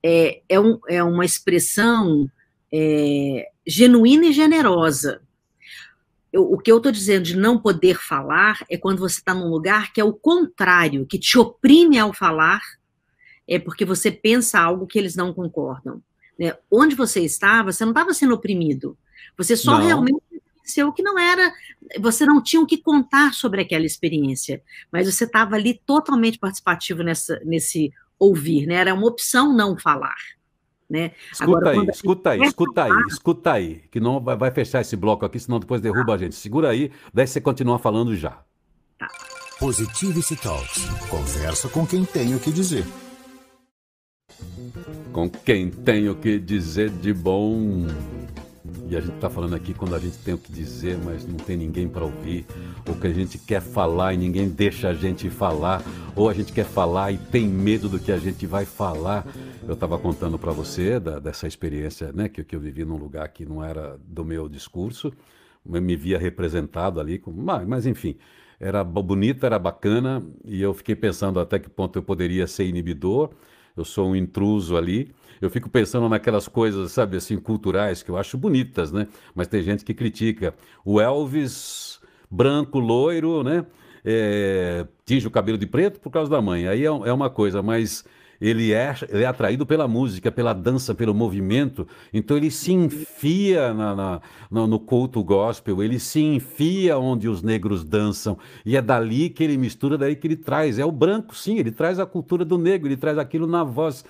é, 0.00 0.42
é, 0.48 0.60
um, 0.60 0.78
é 0.88 1.02
uma 1.02 1.24
expressão 1.24 2.28
é, 2.70 3.48
genuína 3.66 4.26
e 4.26 4.32
generosa 4.32 5.22
eu, 6.34 6.42
o 6.42 6.58
que 6.58 6.72
eu 6.72 6.78
estou 6.78 6.90
dizendo 6.90 7.22
de 7.22 7.36
não 7.36 7.56
poder 7.56 7.96
falar 7.96 8.58
é 8.68 8.76
quando 8.76 8.98
você 8.98 9.20
está 9.20 9.32
num 9.32 9.48
lugar 9.48 9.92
que 9.92 10.00
é 10.00 10.04
o 10.04 10.12
contrário, 10.12 11.06
que 11.06 11.16
te 11.16 11.38
oprime 11.38 11.96
ao 11.96 12.12
falar, 12.12 12.60
é 13.46 13.56
porque 13.56 13.84
você 13.84 14.10
pensa 14.10 14.58
algo 14.58 14.84
que 14.84 14.98
eles 14.98 15.14
não 15.14 15.32
concordam. 15.32 16.02
Né? 16.36 16.52
Onde 16.68 16.96
você 16.96 17.20
estava, 17.20 17.70
você 17.70 17.84
não 17.84 17.92
estava 17.92 18.12
sendo 18.12 18.34
oprimido. 18.34 18.98
Você 19.38 19.56
só 19.56 19.78
não. 19.78 19.86
realmente 19.86 20.24
o 20.82 20.92
que 20.92 21.02
não 21.04 21.16
era, 21.16 21.52
você 22.00 22.26
não 22.26 22.42
tinha 22.42 22.60
o 22.60 22.66
que 22.66 22.78
contar 22.78 23.32
sobre 23.32 23.60
aquela 23.60 23.84
experiência, 23.84 24.60
mas 24.90 25.06
você 25.06 25.24
estava 25.24 25.54
ali 25.54 25.80
totalmente 25.86 26.38
participativo 26.38 27.04
nessa, 27.04 27.38
nesse 27.44 27.92
ouvir, 28.18 28.66
né? 28.66 28.76
Era 28.76 28.94
uma 28.94 29.06
opção 29.06 29.54
não 29.54 29.78
falar. 29.78 30.16
Né? 30.94 31.10
Escuta 31.32 31.50
Agora, 31.50 31.70
aí, 31.70 31.88
escuta 31.88 32.30
aí, 32.30 32.40
escuta 32.42 32.82
falar... 32.82 32.96
aí, 32.96 33.02
escuta 33.08 33.52
aí, 33.52 33.82
que 33.90 33.98
não 33.98 34.20
vai, 34.20 34.36
vai, 34.36 34.50
fechar 34.52 34.80
esse 34.80 34.94
bloco 34.94 35.26
aqui, 35.26 35.40
senão 35.40 35.58
depois 35.58 35.80
derruba 35.80 36.06
tá. 36.06 36.14
a 36.14 36.18
gente. 36.18 36.36
Segura 36.36 36.68
aí, 36.68 36.92
daí 37.12 37.26
você 37.26 37.40
continua 37.40 37.80
falando 37.80 38.14
já. 38.14 38.38
Tá. 38.96 39.08
Positivity 39.58 40.36
Talks. 40.36 40.84
Conversa 41.10 41.68
com 41.68 41.84
quem 41.84 42.04
tem 42.04 42.32
o 42.36 42.38
que 42.38 42.52
dizer. 42.52 42.86
Com 45.12 45.28
quem 45.28 45.68
tem 45.68 46.08
o 46.08 46.14
que 46.14 46.38
dizer 46.38 46.90
de 46.90 47.12
bom. 47.12 47.88
E 48.86 48.96
a 48.96 49.00
gente 49.00 49.14
está 49.14 49.30
falando 49.30 49.54
aqui 49.54 49.72
quando 49.72 49.94
a 49.94 49.98
gente 49.98 50.18
tem 50.18 50.34
o 50.34 50.38
que 50.38 50.52
dizer, 50.52 50.98
mas 51.02 51.26
não 51.26 51.36
tem 51.36 51.56
ninguém 51.56 51.88
para 51.88 52.04
ouvir, 52.04 52.44
ou 52.86 52.94
que 52.94 53.06
a 53.06 53.12
gente 53.12 53.38
quer 53.38 53.62
falar 53.62 54.12
e 54.12 54.16
ninguém 54.18 54.48
deixa 54.48 54.88
a 54.88 54.94
gente 54.94 55.30
falar, 55.30 55.82
ou 56.14 56.28
a 56.28 56.34
gente 56.34 56.52
quer 56.52 56.66
falar 56.66 57.10
e 57.10 57.16
tem 57.16 57.48
medo 57.48 57.88
do 57.88 57.98
que 57.98 58.12
a 58.12 58.18
gente 58.18 58.46
vai 58.46 58.66
falar. 58.66 59.26
Eu 59.66 59.72
estava 59.72 59.98
contando 59.98 60.38
para 60.38 60.52
você 60.52 61.00
da, 61.00 61.18
dessa 61.18 61.46
experiência 61.46 62.12
né, 62.12 62.28
que, 62.28 62.44
que 62.44 62.54
eu 62.54 62.60
vivi 62.60 62.84
num 62.84 62.96
lugar 62.96 63.26
que 63.28 63.46
não 63.46 63.64
era 63.64 63.98
do 64.06 64.24
meu 64.24 64.48
discurso, 64.48 65.12
eu 65.66 65.80
me 65.80 65.96
via 65.96 66.18
representado 66.18 67.00
ali, 67.00 67.18
com, 67.18 67.32
mas, 67.32 67.66
mas 67.66 67.86
enfim, 67.86 68.16
era 68.60 68.84
bonita, 68.84 69.46
era 69.46 69.58
bacana, 69.58 70.22
e 70.44 70.60
eu 70.60 70.74
fiquei 70.74 70.94
pensando 70.94 71.40
até 71.40 71.58
que 71.58 71.70
ponto 71.70 71.98
eu 71.98 72.02
poderia 72.02 72.46
ser 72.46 72.64
inibidor. 72.66 73.30
Eu 73.76 73.84
sou 73.84 74.10
um 74.10 74.14
intruso 74.14 74.76
ali 74.76 75.10
eu 75.40 75.50
fico 75.50 75.68
pensando 75.68 76.08
naquelas 76.08 76.48
coisas, 76.48 76.92
sabe, 76.92 77.16
assim, 77.16 77.36
culturais 77.36 78.02
que 78.02 78.10
eu 78.10 78.16
acho 78.16 78.36
bonitas, 78.36 78.92
né? 78.92 79.08
Mas 79.34 79.46
tem 79.46 79.62
gente 79.62 79.84
que 79.84 79.94
critica. 79.94 80.54
O 80.84 81.00
Elvis, 81.00 82.00
branco, 82.30 82.78
loiro, 82.78 83.42
né? 83.42 83.64
É, 84.04 84.86
tinge 85.04 85.26
o 85.26 85.30
cabelo 85.30 85.56
de 85.56 85.66
preto 85.66 86.00
por 86.00 86.10
causa 86.10 86.30
da 86.30 86.40
mãe. 86.42 86.68
Aí 86.68 86.82
é, 86.82 86.86
é 86.86 87.12
uma 87.12 87.30
coisa, 87.30 87.62
mas 87.62 88.04
ele 88.40 88.72
é, 88.72 88.94
ele 89.08 89.22
é 89.22 89.26
atraído 89.26 89.64
pela 89.64 89.86
música, 89.88 90.30
pela 90.30 90.52
dança, 90.52 90.94
pelo 90.94 91.14
movimento, 91.14 91.86
então 92.12 92.36
ele 92.36 92.50
se 92.50 92.72
enfia 92.72 93.72
na, 93.72 93.94
na, 93.94 94.20
no, 94.50 94.66
no 94.66 94.78
culto 94.78 95.22
gospel, 95.22 95.82
ele 95.82 95.98
se 95.98 96.20
enfia 96.20 96.98
onde 96.98 97.28
os 97.28 97.42
negros 97.42 97.84
dançam, 97.84 98.38
e 98.64 98.76
é 98.76 98.82
dali 98.82 99.30
que 99.30 99.42
ele 99.42 99.56
mistura, 99.56 99.96
daí 99.96 100.16
que 100.16 100.26
ele 100.26 100.36
traz. 100.36 100.78
É 100.78 100.84
o 100.84 100.92
branco, 100.92 101.34
sim, 101.34 101.58
ele 101.58 101.70
traz 101.70 101.98
a 101.98 102.06
cultura 102.06 102.44
do 102.44 102.58
negro, 102.58 102.88
ele 102.88 102.96
traz 102.96 103.18
aquilo 103.18 103.46
na 103.46 103.64
voz. 103.64 104.04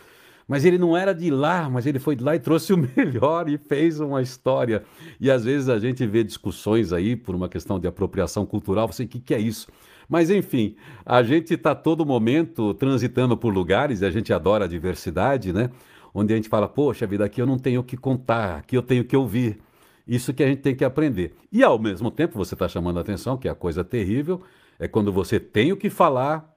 Mas 0.46 0.64
ele 0.64 0.76
não 0.76 0.96
era 0.96 1.14
de 1.14 1.30
lá, 1.30 1.68
mas 1.70 1.86
ele 1.86 1.98
foi 1.98 2.14
de 2.14 2.22
lá 2.22 2.36
e 2.36 2.38
trouxe 2.38 2.72
o 2.72 2.76
melhor 2.96 3.48
e 3.48 3.56
fez 3.56 4.00
uma 4.00 4.20
história. 4.20 4.84
E 5.20 5.30
às 5.30 5.44
vezes 5.44 5.68
a 5.68 5.78
gente 5.78 6.06
vê 6.06 6.22
discussões 6.22 6.92
aí 6.92 7.16
por 7.16 7.34
uma 7.34 7.48
questão 7.48 7.78
de 7.78 7.86
apropriação 7.86 8.44
cultural, 8.44 8.86
você, 8.86 9.04
o 9.04 9.08
que, 9.08 9.20
que 9.20 9.34
é 9.34 9.38
isso? 9.38 9.68
Mas 10.08 10.30
enfim, 10.30 10.76
a 11.04 11.22
gente 11.22 11.54
está 11.54 11.74
todo 11.74 12.04
momento 12.04 12.74
transitando 12.74 13.36
por 13.36 13.52
lugares, 13.52 14.02
e 14.02 14.04
a 14.04 14.10
gente 14.10 14.32
adora 14.32 14.66
a 14.66 14.68
diversidade, 14.68 15.52
né? 15.52 15.70
Onde 16.12 16.32
a 16.32 16.36
gente 16.36 16.48
fala, 16.48 16.68
poxa 16.68 17.06
vida, 17.06 17.24
aqui 17.24 17.40
eu 17.40 17.46
não 17.46 17.58
tenho 17.58 17.80
o 17.80 17.84
que 17.84 17.96
contar, 17.96 18.58
aqui 18.58 18.76
eu 18.76 18.82
tenho 18.82 19.04
que 19.04 19.16
ouvir. 19.16 19.58
Isso 20.06 20.34
que 20.34 20.42
a 20.42 20.46
gente 20.46 20.60
tem 20.60 20.76
que 20.76 20.84
aprender. 20.84 21.34
E 21.50 21.62
ao 21.62 21.78
mesmo 21.78 22.10
tempo, 22.10 22.36
você 22.36 22.54
está 22.54 22.68
chamando 22.68 22.98
a 22.98 23.00
atenção, 23.00 23.38
que 23.38 23.48
é 23.48 23.50
a 23.50 23.54
coisa 23.54 23.82
terrível, 23.82 24.42
é 24.78 24.86
quando 24.86 25.10
você 25.10 25.40
tem 25.40 25.72
o 25.72 25.76
que 25.76 25.88
falar, 25.88 26.53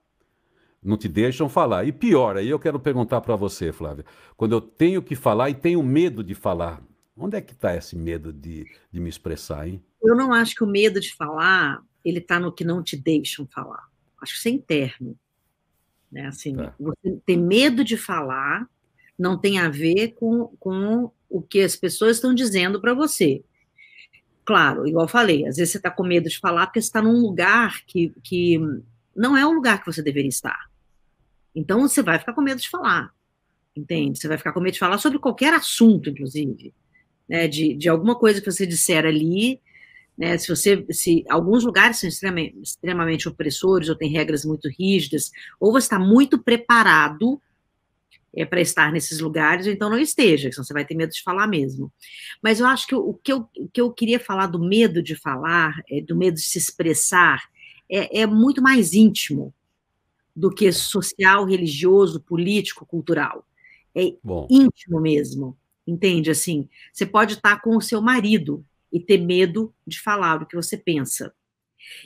não 0.87 0.97
te 0.97 1.07
deixam 1.07 1.49
falar. 1.49 1.85
E 1.85 1.91
pior, 1.91 2.37
aí 2.37 2.49
eu 2.49 2.57
quero 2.57 2.79
perguntar 2.79 3.19
para 3.21 3.35
você, 3.35 3.71
Flávia, 3.71 4.05
quando 4.35 4.53
eu 4.53 4.61
tenho 4.61 5.01
que 5.03 5.15
falar 5.15 5.49
e 5.49 5.53
tenho 5.53 5.83
medo 5.83 6.23
de 6.23 6.33
falar, 6.33 6.81
onde 7.15 7.35
é 7.35 7.41
que 7.41 7.51
está 7.51 7.75
esse 7.75 7.95
medo 7.95 8.31
de, 8.31 8.65
de 8.91 8.99
me 8.99 9.09
expressar, 9.09 9.67
hein? 9.67 9.83
Eu 10.01 10.15
não 10.15 10.33
acho 10.33 10.55
que 10.55 10.63
o 10.63 10.67
medo 10.67 10.99
de 10.99 11.13
falar, 11.13 11.83
ele 12.05 12.19
está 12.19 12.39
no 12.39 12.53
que 12.53 12.63
não 12.63 12.81
te 12.81 12.95
deixam 12.95 13.45
falar. 13.47 13.89
Acho 14.21 14.33
que 14.33 14.39
isso 14.39 14.47
é 14.47 14.51
interno. 14.51 15.19
Né? 16.11 16.27
Assim, 16.27 16.55
tá. 16.55 16.73
Você 16.79 17.19
ter 17.25 17.37
medo 17.37 17.83
de 17.83 17.97
falar 17.97 18.67
não 19.19 19.37
tem 19.37 19.59
a 19.59 19.67
ver 19.67 20.13
com, 20.13 20.55
com 20.59 21.11
o 21.29 21.41
que 21.41 21.61
as 21.61 21.75
pessoas 21.75 22.17
estão 22.17 22.33
dizendo 22.33 22.79
para 22.79 22.93
você. 22.93 23.43
Claro, 24.45 24.87
igual 24.87 25.07
falei, 25.07 25.45
às 25.45 25.57
vezes 25.57 25.71
você 25.71 25.77
está 25.77 25.91
com 25.91 26.03
medo 26.03 26.29
de 26.29 26.39
falar 26.39 26.67
porque 26.67 26.79
você 26.79 26.87
está 26.87 27.01
num 27.01 27.19
lugar 27.19 27.81
que, 27.85 28.13
que 28.23 28.57
não 29.13 29.35
é 29.35 29.45
o 29.45 29.51
lugar 29.51 29.81
que 29.81 29.91
você 29.91 30.01
deveria 30.01 30.29
estar. 30.29 30.66
Então 31.57 31.81
você 31.81 32.03
vai 32.03 32.19
ficar 32.19 32.33
com 32.33 32.41
medo 32.41 32.61
de 32.61 32.69
falar, 32.69 33.11
entende? 33.75 34.19
Você 34.19 34.27
vai 34.27 34.37
ficar 34.37 34.53
com 34.53 34.59
medo 34.59 34.73
de 34.73 34.79
falar 34.79 34.99
sobre 34.99 35.17
qualquer 35.17 35.55
assunto, 35.55 36.07
inclusive, 36.07 36.71
né? 37.27 37.47
De, 37.47 37.73
de 37.73 37.89
alguma 37.89 38.13
coisa 38.13 38.39
que 38.39 38.51
você 38.51 38.67
disser 38.67 39.03
ali, 39.03 39.59
né? 40.15 40.37
Se 40.37 40.47
você, 40.47 40.85
se 40.91 41.25
alguns 41.27 41.63
lugares 41.63 41.97
são 41.97 42.07
extremamente, 42.07 42.59
extremamente 42.61 43.27
opressores 43.27 43.89
ou 43.89 43.95
têm 43.95 44.11
regras 44.11 44.45
muito 44.45 44.69
rígidas, 44.69 45.31
ou 45.59 45.71
você 45.71 45.85
está 45.85 45.97
muito 45.97 46.37
preparado 46.37 47.41
é, 48.35 48.45
para 48.45 48.61
estar 48.61 48.91
nesses 48.91 49.19
lugares, 49.19 49.65
ou 49.65 49.73
então 49.73 49.89
não 49.89 49.97
esteja, 49.97 50.51
senão 50.51 50.63
você 50.63 50.73
vai 50.73 50.85
ter 50.85 50.93
medo 50.93 51.11
de 51.11 51.23
falar 51.23 51.47
mesmo. 51.47 51.91
Mas 52.39 52.59
eu 52.59 52.67
acho 52.67 52.85
que 52.85 52.93
o, 52.93 53.15
que, 53.15 53.33
eu, 53.33 53.49
o 53.57 53.67
que 53.67 53.81
eu 53.81 53.91
queria 53.91 54.19
falar 54.19 54.45
do 54.45 54.59
medo 54.59 55.01
de 55.01 55.15
falar, 55.15 55.81
é, 55.89 56.01
do 56.01 56.15
medo 56.15 56.35
de 56.35 56.43
se 56.43 56.59
expressar, 56.59 57.41
é, 57.89 58.21
é 58.21 58.27
muito 58.27 58.61
mais 58.61 58.93
íntimo 58.93 59.55
do 60.37 60.51
que 60.51 60.71
social, 60.71 61.45
religioso, 61.45 62.21
político, 62.21 62.85
cultural. 62.85 63.43
É 63.95 64.13
Bom. 64.23 64.47
íntimo 64.51 65.01
mesmo, 65.01 65.57
entende? 65.85 66.29
Assim, 66.29 66.69
você 66.93 67.07
pode 67.07 67.33
estar 67.33 67.59
com 67.59 67.75
o 67.75 67.81
seu 67.81 67.99
marido 67.99 68.63
e 68.93 68.99
ter 68.99 69.17
medo 69.17 69.73
de 69.85 69.99
falar 69.99 70.43
o 70.43 70.45
que 70.45 70.55
você 70.55 70.77
pensa. 70.77 71.33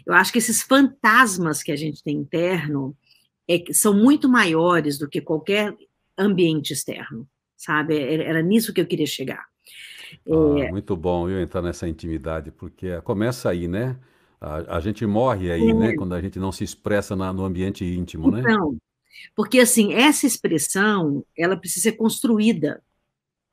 Eu 0.06 0.14
acho 0.14 0.32
que 0.32 0.38
esses 0.38 0.62
fantasmas 0.62 1.62
que 1.62 1.74
a 1.74 1.76
gente 1.76 2.02
tem 2.02 2.16
interno 2.16 2.96
é, 3.50 3.62
são 3.74 3.94
muito 3.94 4.30
maiores 4.30 4.98
do 4.98 5.10
que 5.10 5.20
qualquer 5.20 5.76
ambiente 6.18 6.72
externo, 6.72 7.28
sabe? 7.58 8.00
Era 8.00 8.42
nisso 8.42 8.74
que 8.74 8.80
eu 8.80 8.88
queria 8.88 9.06
chegar. 9.06 9.46
Ah, 10.26 10.60
é... 10.60 10.72
Muito 10.72 10.96
bom 10.96 11.30
eu 11.30 11.42
entrar 11.42 11.62
nessa 11.62 11.86
intimidade, 11.86 12.50
porque 12.50 13.02
começa 13.02 13.50
aí, 13.50 13.68
né? 13.68 14.00
A, 14.42 14.78
a 14.78 14.80
gente 14.80 15.06
morre 15.06 15.52
aí, 15.52 15.72
né, 15.74 15.86
é. 15.86 15.90
né? 15.90 15.96
Quando 15.96 16.16
a 16.16 16.22
gente 16.22 16.40
não 16.40 16.52
se 16.52 16.64
expressa 16.64 17.16
na, 17.16 17.32
no 17.32 17.46
ambiente 17.46 17.86
íntimo, 17.86 18.32
né? 18.32 18.42
Então, 18.42 18.76
porque 19.36 19.60
assim, 19.60 19.94
essa 19.94 20.26
expressão, 20.26 21.24
ela 21.38 21.56
precisa 21.56 21.84
ser 21.84 21.92
construída. 21.92 22.82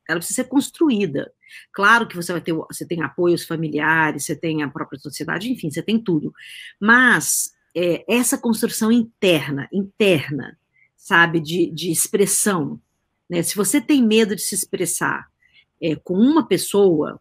Ela 0.09 0.19
precisa 0.19 0.43
ser 0.43 0.49
construída. 0.49 1.31
Claro 1.73 2.09
que 2.09 2.17
você 2.17 2.33
vai 2.33 2.41
ter, 2.41 2.55
você 2.55 2.87
tem 2.87 3.03
apoios 3.03 3.45
familiares, 3.45 4.25
você 4.25 4.35
tem 4.35 4.63
a 4.63 4.69
própria 4.69 4.99
sociedade, 4.99 5.53
enfim, 5.53 5.71
você 5.71 5.83
tem 5.83 6.03
tudo. 6.03 6.33
Mas 6.81 7.53
é, 7.77 8.05
essa 8.09 8.39
construção 8.39 8.91
interna, 8.91 9.69
interna, 9.71 10.59
sabe, 10.97 11.41
de, 11.41 11.71
de 11.71 11.91
expressão, 11.91 12.81
né? 13.29 13.43
Se 13.43 13.55
você 13.55 13.81
tem 13.81 14.03
medo 14.03 14.35
de 14.35 14.41
se 14.41 14.55
expressar 14.55 15.29
é, 15.81 15.95
com 15.97 16.15
uma 16.15 16.47
pessoa, 16.47 17.21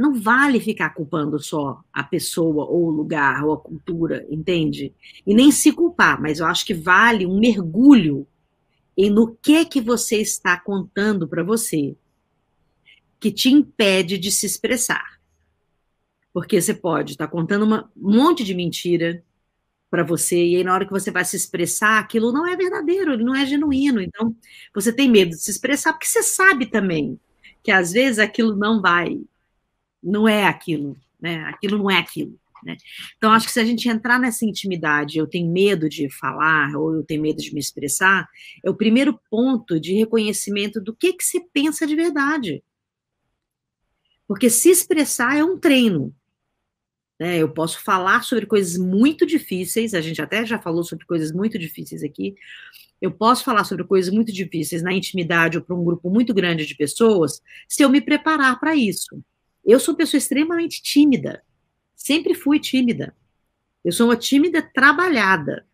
não 0.00 0.14
vale 0.14 0.58
ficar 0.58 0.90
culpando 0.90 1.38
só 1.38 1.80
a 1.92 2.02
pessoa, 2.02 2.64
ou 2.64 2.86
o 2.86 2.90
lugar, 2.90 3.44
ou 3.44 3.52
a 3.52 3.58
cultura, 3.58 4.26
entende? 4.30 4.94
E 5.26 5.34
nem 5.34 5.52
se 5.52 5.72
culpar, 5.72 6.20
mas 6.20 6.40
eu 6.40 6.46
acho 6.46 6.64
que 6.64 6.74
vale 6.74 7.26
um 7.26 7.38
mergulho 7.38 8.26
em 8.96 9.10
no 9.10 9.36
que 9.36 9.64
que 9.64 9.80
você 9.80 10.16
está 10.16 10.58
contando 10.58 11.28
para 11.28 11.42
você 11.42 11.96
que 13.20 13.30
te 13.30 13.50
impede 13.50 14.16
de 14.16 14.32
se 14.32 14.46
expressar. 14.46 15.20
Porque 16.32 16.60
você 16.60 16.72
pode 16.72 17.12
estar 17.12 17.26
tá 17.26 17.30
contando 17.30 17.64
uma, 17.64 17.90
um 17.96 18.16
monte 18.16 18.42
de 18.42 18.54
mentira 18.54 19.22
para 19.90 20.04
você, 20.04 20.36
e 20.36 20.56
aí 20.56 20.64
na 20.64 20.72
hora 20.72 20.86
que 20.86 20.92
você 20.92 21.10
vai 21.10 21.24
se 21.24 21.36
expressar, 21.36 21.98
aquilo 21.98 22.32
não 22.32 22.46
é 22.46 22.56
verdadeiro, 22.56 23.12
ele 23.12 23.24
não 23.24 23.34
é 23.34 23.44
genuíno. 23.44 24.00
Então, 24.00 24.34
você 24.74 24.92
tem 24.92 25.10
medo 25.10 25.30
de 25.30 25.42
se 25.42 25.50
expressar, 25.50 25.92
porque 25.92 26.06
você 26.06 26.22
sabe 26.22 26.66
também 26.66 27.18
que 27.62 27.70
às 27.70 27.92
vezes 27.92 28.18
aquilo 28.18 28.56
não 28.56 28.80
vai 28.80 29.20
não 30.02 30.28
é 30.28 30.46
aquilo, 30.46 30.96
né? 31.20 31.44
Aquilo 31.44 31.78
não 31.78 31.90
é 31.90 31.98
aquilo. 31.98 32.38
Né? 32.64 32.76
Então, 33.16 33.32
acho 33.32 33.46
que 33.46 33.52
se 33.52 33.60
a 33.60 33.64
gente 33.64 33.88
entrar 33.88 34.18
nessa 34.18 34.44
intimidade, 34.44 35.18
eu 35.18 35.26
tenho 35.26 35.50
medo 35.50 35.88
de 35.88 36.10
falar 36.10 36.74
ou 36.76 36.94
eu 36.94 37.02
tenho 37.02 37.22
medo 37.22 37.40
de 37.40 37.52
me 37.52 37.60
expressar, 37.60 38.28
é 38.64 38.70
o 38.70 38.74
primeiro 38.74 39.18
ponto 39.30 39.80
de 39.80 39.94
reconhecimento 39.94 40.80
do 40.80 40.94
que, 40.94 41.12
que 41.12 41.24
você 41.24 41.40
pensa 41.52 41.86
de 41.86 41.96
verdade. 41.96 42.62
Porque 44.26 44.48
se 44.48 44.70
expressar 44.70 45.36
é 45.36 45.44
um 45.44 45.58
treino. 45.58 46.14
Né? 47.18 47.38
Eu 47.38 47.52
posso 47.52 47.82
falar 47.82 48.22
sobre 48.22 48.46
coisas 48.46 48.78
muito 48.78 49.26
difíceis, 49.26 49.92
a 49.92 50.00
gente 50.00 50.22
até 50.22 50.44
já 50.46 50.58
falou 50.58 50.84
sobre 50.84 51.04
coisas 51.04 51.32
muito 51.32 51.58
difíceis 51.58 52.02
aqui. 52.02 52.34
Eu 53.00 53.10
posso 53.10 53.44
falar 53.44 53.64
sobre 53.64 53.84
coisas 53.84 54.12
muito 54.12 54.32
difíceis 54.32 54.82
na 54.82 54.92
intimidade 54.92 55.56
ou 55.58 55.64
para 55.64 55.74
um 55.74 55.84
grupo 55.84 56.10
muito 56.10 56.34
grande 56.34 56.66
de 56.66 56.74
pessoas, 56.76 57.40
se 57.66 57.82
eu 57.82 57.88
me 57.88 58.00
preparar 58.00 58.60
para 58.60 58.76
isso. 58.76 59.22
Eu 59.64 59.78
sou 59.78 59.92
uma 59.92 59.98
pessoa 59.98 60.18
extremamente 60.18 60.82
tímida. 60.82 61.42
Sempre 61.94 62.34
fui 62.34 62.58
tímida. 62.58 63.14
Eu 63.84 63.92
sou 63.92 64.08
uma 64.08 64.16
tímida 64.16 64.62
trabalhada, 64.62 65.66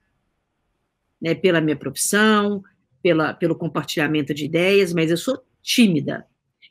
né, 1.21 1.35
pela 1.35 1.61
minha 1.61 1.76
profissão, 1.76 2.62
pela, 3.02 3.35
pelo 3.35 3.57
compartilhamento 3.57 4.35
de 4.35 4.45
ideias, 4.45 4.93
mas 4.93 5.11
eu 5.11 5.16
sou 5.16 5.43
tímida. 5.62 6.26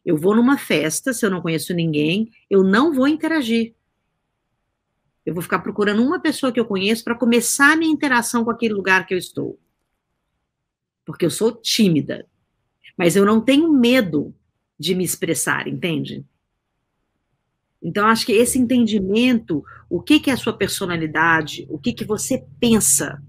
Eu 0.06 0.18
vou 0.18 0.36
numa 0.36 0.58
festa, 0.58 1.14
se 1.14 1.26
eu 1.26 1.30
não 1.30 1.42
conheço 1.42 1.74
ninguém, 1.74 2.32
eu 2.50 2.64
não 2.64 2.94
vou 2.94 3.08
interagir. 3.08 3.74
Eu 5.26 5.34
vou 5.34 5.42
ficar 5.42 5.60
procurando 5.60 6.04
uma 6.04 6.20
pessoa 6.20 6.52
que 6.52 6.60
eu 6.60 6.66
conheço 6.66 7.04
para 7.04 7.16
começar 7.16 7.74
a 7.74 7.76
minha 7.76 7.92
interação 7.92 8.46
com 8.46 8.52
aquele 8.52 8.74
lugar 8.74 9.08
que 9.08 9.14
eu 9.14 9.18
estou. 9.18 9.60
Porque 11.04 11.26
eu 11.26 11.32
sou 11.32 11.52
tímida. 11.52 12.28
mas 12.98 13.16
eu 13.16 13.26
não 13.26 13.42
tenho 13.42 13.72
medo 13.74 14.34
de 14.80 14.94
me 14.94 15.04
expressar, 15.04 15.68
entende? 15.68 16.24
Então, 17.86 18.08
acho 18.08 18.26
que 18.26 18.32
esse 18.32 18.58
entendimento, 18.58 19.64
o 19.88 20.02
que, 20.02 20.20
que 20.20 20.32
é 20.32 20.34
a 20.34 20.38
sua 20.38 20.58
personalidade, 20.58 21.68
o 21.70 21.78
que, 21.78 21.94
que 21.94 22.04
você 22.04 22.44
pensa 22.60 23.22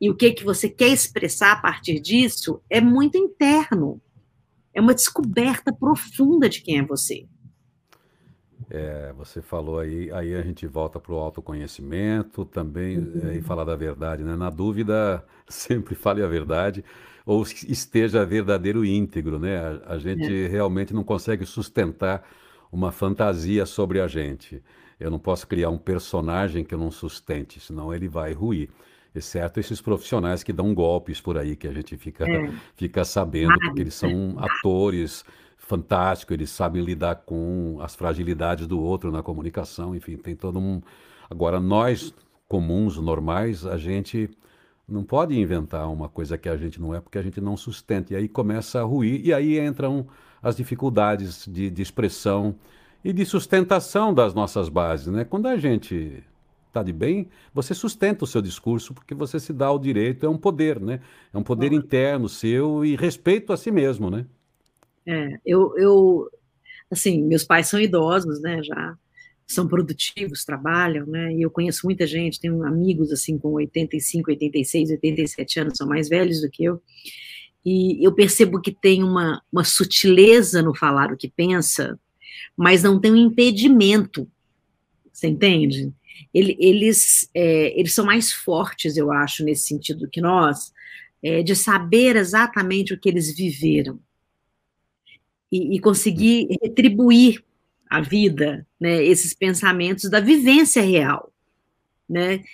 e 0.00 0.08
o 0.08 0.16
que, 0.16 0.32
que 0.32 0.42
você 0.42 0.66
quer 0.66 0.88
expressar 0.88 1.52
a 1.52 1.60
partir 1.60 2.00
disso, 2.00 2.62
é 2.70 2.80
muito 2.80 3.18
interno. 3.18 4.00
É 4.72 4.80
uma 4.80 4.94
descoberta 4.94 5.74
profunda 5.74 6.48
de 6.48 6.62
quem 6.62 6.78
é 6.78 6.82
você. 6.82 7.26
É, 8.70 9.12
você 9.12 9.42
falou 9.42 9.78
aí, 9.78 10.10
aí 10.10 10.34
a 10.34 10.40
gente 10.40 10.66
volta 10.66 10.98
para 10.98 11.12
o 11.12 11.18
autoconhecimento 11.18 12.46
também 12.46 12.96
uhum. 12.96 13.28
é, 13.28 13.36
e 13.36 13.42
falar 13.42 13.64
da 13.64 13.76
verdade, 13.76 14.24
né? 14.24 14.36
Na 14.36 14.48
dúvida, 14.48 15.22
sempre 15.46 15.94
fale 15.94 16.22
a 16.22 16.26
verdade 16.26 16.82
ou 17.26 17.42
esteja 17.42 18.24
verdadeiro 18.24 18.86
e 18.86 18.96
íntegro, 18.96 19.38
né? 19.38 19.58
A, 19.58 19.94
a 19.94 19.98
gente 19.98 20.32
é. 20.32 20.48
realmente 20.48 20.94
não 20.94 21.04
consegue 21.04 21.44
sustentar 21.44 22.26
uma 22.70 22.92
fantasia 22.92 23.66
sobre 23.66 24.00
a 24.00 24.06
gente. 24.06 24.62
Eu 24.98 25.10
não 25.10 25.18
posso 25.18 25.46
criar 25.46 25.70
um 25.70 25.78
personagem 25.78 26.64
que 26.64 26.74
eu 26.74 26.78
não 26.78 26.90
sustente, 26.90 27.60
senão 27.60 27.92
ele 27.92 28.08
vai 28.08 28.32
ruir. 28.32 28.70
Exceto 29.14 29.58
esses 29.58 29.80
profissionais 29.80 30.42
que 30.42 30.52
dão 30.52 30.74
golpes 30.74 31.20
por 31.20 31.38
aí, 31.38 31.56
que 31.56 31.66
a 31.66 31.72
gente 31.72 31.96
fica, 31.96 32.28
é. 32.28 32.52
fica 32.76 33.04
sabendo, 33.04 33.58
porque 33.60 33.80
eles 33.80 33.94
são 33.94 34.36
atores 34.38 35.24
fantástico, 35.58 36.32
eles 36.32 36.50
sabem 36.50 36.82
lidar 36.82 37.16
com 37.16 37.78
as 37.80 37.94
fragilidades 37.94 38.66
do 38.66 38.78
outro 38.80 39.10
na 39.10 39.22
comunicação, 39.22 39.94
enfim, 39.94 40.16
tem 40.16 40.36
todo 40.36 40.58
um. 40.58 40.80
Agora, 41.28 41.58
nós, 41.58 42.14
comuns, 42.46 42.96
normais, 42.98 43.66
a 43.66 43.76
gente 43.76 44.30
não 44.88 45.02
pode 45.02 45.38
inventar 45.38 45.90
uma 45.90 46.08
coisa 46.08 46.38
que 46.38 46.48
a 46.48 46.56
gente 46.56 46.80
não 46.80 46.94
é, 46.94 47.00
porque 47.00 47.18
a 47.18 47.22
gente 47.22 47.40
não 47.40 47.56
sustenta. 47.56 48.12
E 48.12 48.16
aí 48.16 48.28
começa 48.28 48.80
a 48.80 48.84
ruir, 48.84 49.20
e 49.24 49.32
aí 49.32 49.58
entram 49.58 50.06
as 50.46 50.56
dificuldades 50.56 51.44
de, 51.44 51.68
de 51.68 51.82
expressão 51.82 52.54
e 53.04 53.12
de 53.12 53.26
sustentação 53.26 54.14
das 54.14 54.32
nossas 54.32 54.68
bases. 54.68 55.08
Né? 55.08 55.24
Quando 55.24 55.48
a 55.48 55.56
gente 55.56 56.22
está 56.68 56.84
de 56.84 56.92
bem, 56.92 57.28
você 57.52 57.74
sustenta 57.74 58.22
o 58.22 58.28
seu 58.28 58.40
discurso, 58.40 58.94
porque 58.94 59.12
você 59.12 59.40
se 59.40 59.52
dá 59.52 59.72
o 59.72 59.78
direito, 59.78 60.24
é 60.24 60.28
um 60.28 60.38
poder, 60.38 60.78
né? 60.78 61.00
É 61.34 61.38
um 61.38 61.42
poder 61.42 61.72
interno 61.72 62.28
seu 62.28 62.84
e 62.84 62.94
respeito 62.94 63.52
a 63.52 63.56
si 63.56 63.72
mesmo, 63.72 64.08
né? 64.08 64.24
É, 65.04 65.40
eu, 65.44 65.76
eu, 65.76 66.30
assim, 66.88 67.24
meus 67.24 67.42
pais 67.42 67.66
são 67.66 67.80
idosos, 67.80 68.40
né, 68.40 68.62
já 68.62 68.96
são 69.48 69.66
produtivos, 69.66 70.44
trabalham, 70.44 71.06
né, 71.06 71.32
e 71.32 71.42
eu 71.42 71.50
conheço 71.50 71.86
muita 71.86 72.06
gente, 72.06 72.40
tenho 72.40 72.64
amigos, 72.64 73.12
assim, 73.12 73.38
com 73.38 73.52
85, 73.52 74.30
86, 74.30 74.90
87 74.90 75.60
anos, 75.60 75.76
são 75.76 75.88
mais 75.88 76.08
velhos 76.08 76.40
do 76.40 76.50
que 76.50 76.64
eu, 76.64 76.80
e 77.68 78.06
eu 78.06 78.12
percebo 78.12 78.60
que 78.60 78.70
tem 78.70 79.02
uma, 79.02 79.42
uma 79.52 79.64
sutileza 79.64 80.62
no 80.62 80.72
falar 80.72 81.12
o 81.12 81.16
que 81.16 81.28
pensa, 81.28 81.98
mas 82.56 82.84
não 82.84 83.00
tem 83.00 83.10
um 83.10 83.16
impedimento, 83.16 84.30
você 85.12 85.26
entende? 85.26 85.92
Ele, 86.32 86.56
eles, 86.60 87.28
é, 87.34 87.76
eles 87.76 87.92
são 87.92 88.06
mais 88.06 88.30
fortes, 88.30 88.96
eu 88.96 89.10
acho, 89.10 89.42
nesse 89.42 89.66
sentido 89.66 90.08
que 90.08 90.20
nós, 90.20 90.72
é, 91.20 91.42
de 91.42 91.56
saber 91.56 92.14
exatamente 92.14 92.94
o 92.94 93.00
que 93.00 93.08
eles 93.08 93.34
viveram 93.34 93.98
e, 95.50 95.74
e 95.74 95.80
conseguir 95.80 96.46
retribuir 96.62 97.42
a 97.90 98.00
vida, 98.00 98.64
né, 98.78 99.04
esses 99.04 99.34
pensamentos 99.34 100.08
da 100.08 100.20
vivência 100.20 100.82
real, 100.82 101.32
né? 102.08 102.44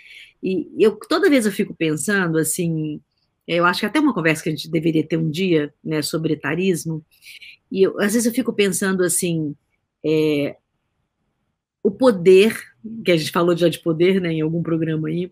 E 0.43 0.69
eu 0.79 0.97
toda 0.97 1.29
vez 1.29 1.47
eu 1.47 1.53
fico 1.53 1.75
pensando 1.75 2.39
assim, 2.39 3.01
eu 3.47 3.65
acho 3.65 3.81
que 3.81 3.87
até 3.87 4.01
uma 4.01 4.15
conversa 4.15 4.43
que 4.43 4.49
a 4.49 4.53
gente 4.53 4.71
deveria 4.71 5.07
ter 5.07 5.17
um 5.17 5.31
dia, 5.31 5.73
né, 5.83 6.03
sobre 6.03 6.35
etarismo, 6.35 7.05
e 7.71 7.83
eu, 7.83 7.99
às 7.99 8.13
vezes 8.13 8.27
eu 8.27 8.33
fico 8.33 8.53
pensando 8.53 9.03
assim, 9.03 9.55
é, 10.05 10.57
o 11.83 11.91
poder 11.91 12.57
que 13.05 13.13
a 13.13 13.17
gente 13.17 13.31
falou 13.31 13.57
já 13.57 13.69
de 13.69 13.79
poder, 13.79 14.21
né, 14.21 14.33
em 14.33 14.41
algum 14.41 14.63
programa 14.63 15.09
aí, 15.09 15.31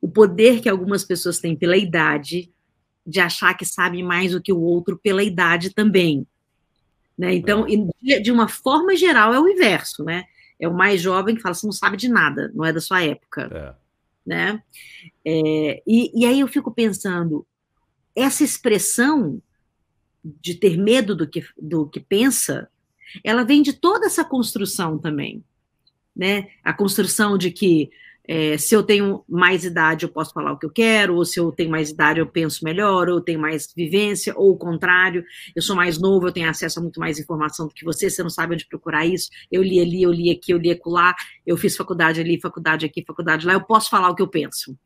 o 0.00 0.08
poder 0.08 0.60
que 0.60 0.68
algumas 0.68 1.04
pessoas 1.04 1.38
têm 1.38 1.56
pela 1.56 1.76
idade 1.76 2.52
de 3.06 3.20
achar 3.20 3.54
que 3.54 3.64
sabe 3.64 4.02
mais 4.02 4.32
do 4.32 4.42
que 4.42 4.52
o 4.52 4.60
outro 4.60 4.98
pela 4.98 5.22
idade 5.22 5.72
também. 5.72 6.26
Né? 7.16 7.34
Então, 7.34 7.66
é. 8.08 8.20
de 8.20 8.30
uma 8.30 8.48
forma 8.48 8.94
geral, 8.94 9.32
é 9.32 9.40
o 9.40 9.48
inverso, 9.48 10.04
né? 10.04 10.24
É 10.60 10.68
o 10.68 10.74
mais 10.74 11.00
jovem 11.00 11.34
que 11.34 11.40
fala, 11.40 11.54
você 11.54 11.66
não 11.66 11.72
sabe 11.72 11.96
de 11.96 12.08
nada, 12.08 12.50
não 12.54 12.64
é 12.64 12.72
da 12.72 12.80
sua 12.80 13.02
época. 13.02 13.48
É. 13.50 13.87
Né? 14.28 14.62
É, 15.24 15.82
e, 15.86 16.12
e 16.14 16.26
aí 16.26 16.40
eu 16.40 16.46
fico 16.46 16.70
pensando, 16.70 17.46
essa 18.14 18.44
expressão 18.44 19.40
de 20.22 20.54
ter 20.54 20.76
medo 20.76 21.16
do 21.16 21.26
que, 21.26 21.42
do 21.58 21.88
que 21.88 21.98
pensa, 21.98 22.68
ela 23.24 23.42
vem 23.42 23.62
de 23.62 23.72
toda 23.72 24.04
essa 24.04 24.22
construção 24.22 24.98
também. 24.98 25.42
Né? 26.14 26.50
A 26.62 26.74
construção 26.74 27.38
de 27.38 27.50
que 27.50 27.90
é, 28.28 28.58
se 28.58 28.74
eu 28.74 28.82
tenho 28.82 29.24
mais 29.26 29.64
idade, 29.64 30.04
eu 30.04 30.10
posso 30.10 30.34
falar 30.34 30.52
o 30.52 30.58
que 30.58 30.66
eu 30.66 30.70
quero, 30.70 31.16
ou 31.16 31.24
se 31.24 31.40
eu 31.40 31.50
tenho 31.50 31.70
mais 31.70 31.88
idade, 31.88 32.20
eu 32.20 32.26
penso 32.26 32.62
melhor, 32.62 33.08
ou 33.08 33.16
eu 33.16 33.20
tenho 33.22 33.40
mais 33.40 33.72
vivência, 33.74 34.34
ou 34.36 34.52
o 34.52 34.56
contrário, 34.56 35.24
eu 35.56 35.62
sou 35.62 35.74
mais 35.74 35.98
novo, 35.98 36.28
eu 36.28 36.32
tenho 36.32 36.50
acesso 36.50 36.78
a 36.78 36.82
muito 36.82 37.00
mais 37.00 37.18
informação 37.18 37.66
do 37.66 37.72
que 37.72 37.86
você, 37.86 38.10
você 38.10 38.22
não 38.22 38.28
sabe 38.28 38.52
onde 38.52 38.68
procurar 38.68 39.06
isso, 39.06 39.30
eu 39.50 39.62
li 39.62 39.80
ali, 39.80 40.02
eu 40.02 40.12
li 40.12 40.30
aqui, 40.30 40.52
eu 40.52 40.58
li 40.58 40.70
acolá, 40.70 41.14
eu 41.46 41.56
fiz 41.56 41.74
faculdade 41.74 42.20
ali, 42.20 42.38
faculdade 42.38 42.84
aqui, 42.84 43.02
faculdade 43.02 43.46
lá, 43.46 43.54
eu 43.54 43.62
posso 43.62 43.88
falar 43.88 44.10
o 44.10 44.14
que 44.14 44.22
eu 44.22 44.28
penso. 44.28 44.76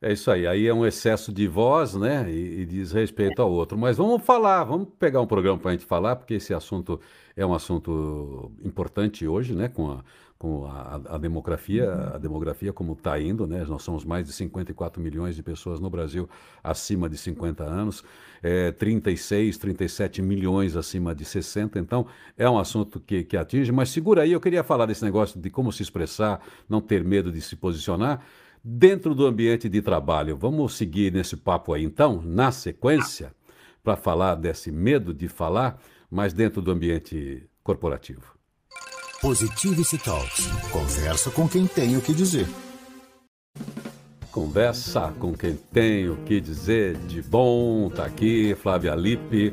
É 0.00 0.12
isso 0.12 0.30
aí, 0.30 0.46
aí 0.46 0.66
é 0.66 0.74
um 0.74 0.84
excesso 0.84 1.30
de 1.30 1.46
voz, 1.46 1.94
né, 1.94 2.28
e, 2.28 2.62
e 2.62 2.66
diz 2.66 2.90
respeito 2.90 3.40
é. 3.40 3.44
ao 3.44 3.52
outro. 3.52 3.76
Mas 3.76 3.98
vamos 3.98 4.22
falar, 4.24 4.64
vamos 4.64 4.88
pegar 4.98 5.20
um 5.20 5.26
programa 5.26 5.58
para 5.58 5.70
a 5.70 5.74
gente 5.74 5.84
falar, 5.84 6.16
porque 6.16 6.34
esse 6.34 6.54
assunto 6.54 6.98
é 7.36 7.44
um 7.44 7.54
assunto 7.54 8.50
importante 8.64 9.28
hoje, 9.28 9.54
né, 9.54 9.68
com 9.68 9.90
a 9.90 10.02
com 10.42 10.66
a, 10.66 11.00
a, 11.10 11.18
demografia, 11.18 11.88
a 12.14 12.18
demografia 12.18 12.72
como 12.72 12.94
está 12.94 13.16
indo, 13.20 13.46
né? 13.46 13.64
Nós 13.64 13.84
somos 13.84 14.04
mais 14.04 14.26
de 14.26 14.32
54 14.32 15.00
milhões 15.00 15.36
de 15.36 15.42
pessoas 15.42 15.78
no 15.78 15.88
Brasil 15.88 16.28
acima 16.64 17.08
de 17.08 17.16
50 17.16 17.62
anos, 17.62 18.02
é, 18.42 18.72
36, 18.72 19.56
37 19.56 20.20
milhões 20.20 20.74
acima 20.74 21.14
de 21.14 21.24
60, 21.24 21.78
então 21.78 22.08
é 22.36 22.50
um 22.50 22.58
assunto 22.58 22.98
que, 22.98 23.22
que 23.22 23.36
atinge, 23.36 23.70
mas 23.70 23.90
segura 23.90 24.22
aí, 24.22 24.32
eu 24.32 24.40
queria 24.40 24.64
falar 24.64 24.86
desse 24.86 25.04
negócio 25.04 25.40
de 25.40 25.48
como 25.48 25.70
se 25.70 25.80
expressar, 25.80 26.40
não 26.68 26.80
ter 26.80 27.04
medo 27.04 27.30
de 27.30 27.40
se 27.40 27.54
posicionar, 27.54 28.20
dentro 28.64 29.14
do 29.14 29.24
ambiente 29.24 29.68
de 29.68 29.80
trabalho. 29.80 30.36
Vamos 30.36 30.74
seguir 30.76 31.12
nesse 31.12 31.36
papo 31.36 31.72
aí 31.72 31.84
então, 31.84 32.20
na 32.20 32.50
sequência, 32.50 33.32
para 33.80 33.94
falar 33.94 34.34
desse 34.34 34.72
medo 34.72 35.14
de 35.14 35.28
falar, 35.28 35.80
mas 36.10 36.32
dentro 36.32 36.60
do 36.60 36.72
ambiente 36.72 37.48
corporativo. 37.62 38.41
Positivity 39.22 39.98
Talks. 39.98 40.48
Conversa 40.72 41.30
com 41.30 41.48
quem 41.48 41.64
tem 41.64 41.96
o 41.96 42.00
que 42.00 42.12
dizer. 42.12 42.44
Conversa 44.32 45.14
com 45.16 45.32
quem 45.32 45.56
tem 45.72 46.10
o 46.10 46.16
que 46.26 46.40
dizer 46.40 46.96
de 47.06 47.22
bom. 47.22 47.88
Tá 47.88 48.04
aqui, 48.04 48.56
Flávia 48.60 48.96
Lippe. 48.96 49.52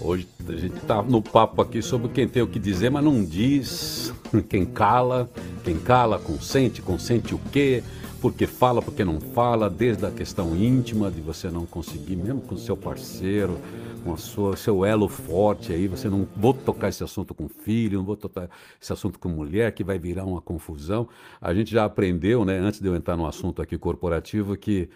Hoje 0.00 0.28
a 0.48 0.52
gente 0.52 0.78
tá 0.86 1.02
no 1.02 1.20
papo 1.20 1.60
aqui 1.60 1.82
sobre 1.82 2.10
quem 2.10 2.28
tem 2.28 2.44
o 2.44 2.46
que 2.46 2.60
dizer, 2.60 2.92
mas 2.92 3.02
não 3.02 3.24
diz. 3.24 4.14
Quem 4.48 4.64
cala, 4.64 5.28
quem 5.64 5.76
cala, 5.80 6.20
consente, 6.20 6.80
consente 6.80 7.34
o 7.34 7.40
quê? 7.50 7.82
Porque 8.22 8.46
fala, 8.46 8.80
porque 8.80 9.04
não 9.04 9.20
fala, 9.20 9.68
desde 9.68 10.06
a 10.06 10.10
questão 10.12 10.54
íntima 10.54 11.10
de 11.10 11.20
você 11.20 11.50
não 11.50 11.66
conseguir, 11.66 12.14
mesmo 12.14 12.40
com 12.40 12.54
o 12.54 12.58
seu 12.58 12.76
parceiro, 12.76 13.58
com 14.04 14.14
a 14.14 14.16
sua, 14.16 14.56
seu 14.56 14.84
elo 14.84 15.08
forte 15.08 15.72
aí, 15.72 15.88
você 15.88 16.08
não 16.08 16.24
vou 16.36 16.54
tocar 16.54 16.88
esse 16.88 17.02
assunto 17.02 17.34
com 17.34 17.48
filho, 17.48 17.98
não 17.98 18.04
vou 18.04 18.16
tocar 18.16 18.48
esse 18.80 18.92
assunto 18.92 19.18
com 19.18 19.28
mulher, 19.28 19.72
que 19.72 19.82
vai 19.82 19.98
virar 19.98 20.24
uma 20.24 20.40
confusão. 20.40 21.08
A 21.40 21.52
gente 21.52 21.72
já 21.72 21.84
aprendeu, 21.84 22.44
né, 22.44 22.60
antes 22.60 22.80
de 22.80 22.86
eu 22.86 22.94
entrar 22.94 23.16
no 23.16 23.26
assunto 23.26 23.60
aqui 23.60 23.76
corporativo, 23.76 24.56
que 24.56 24.88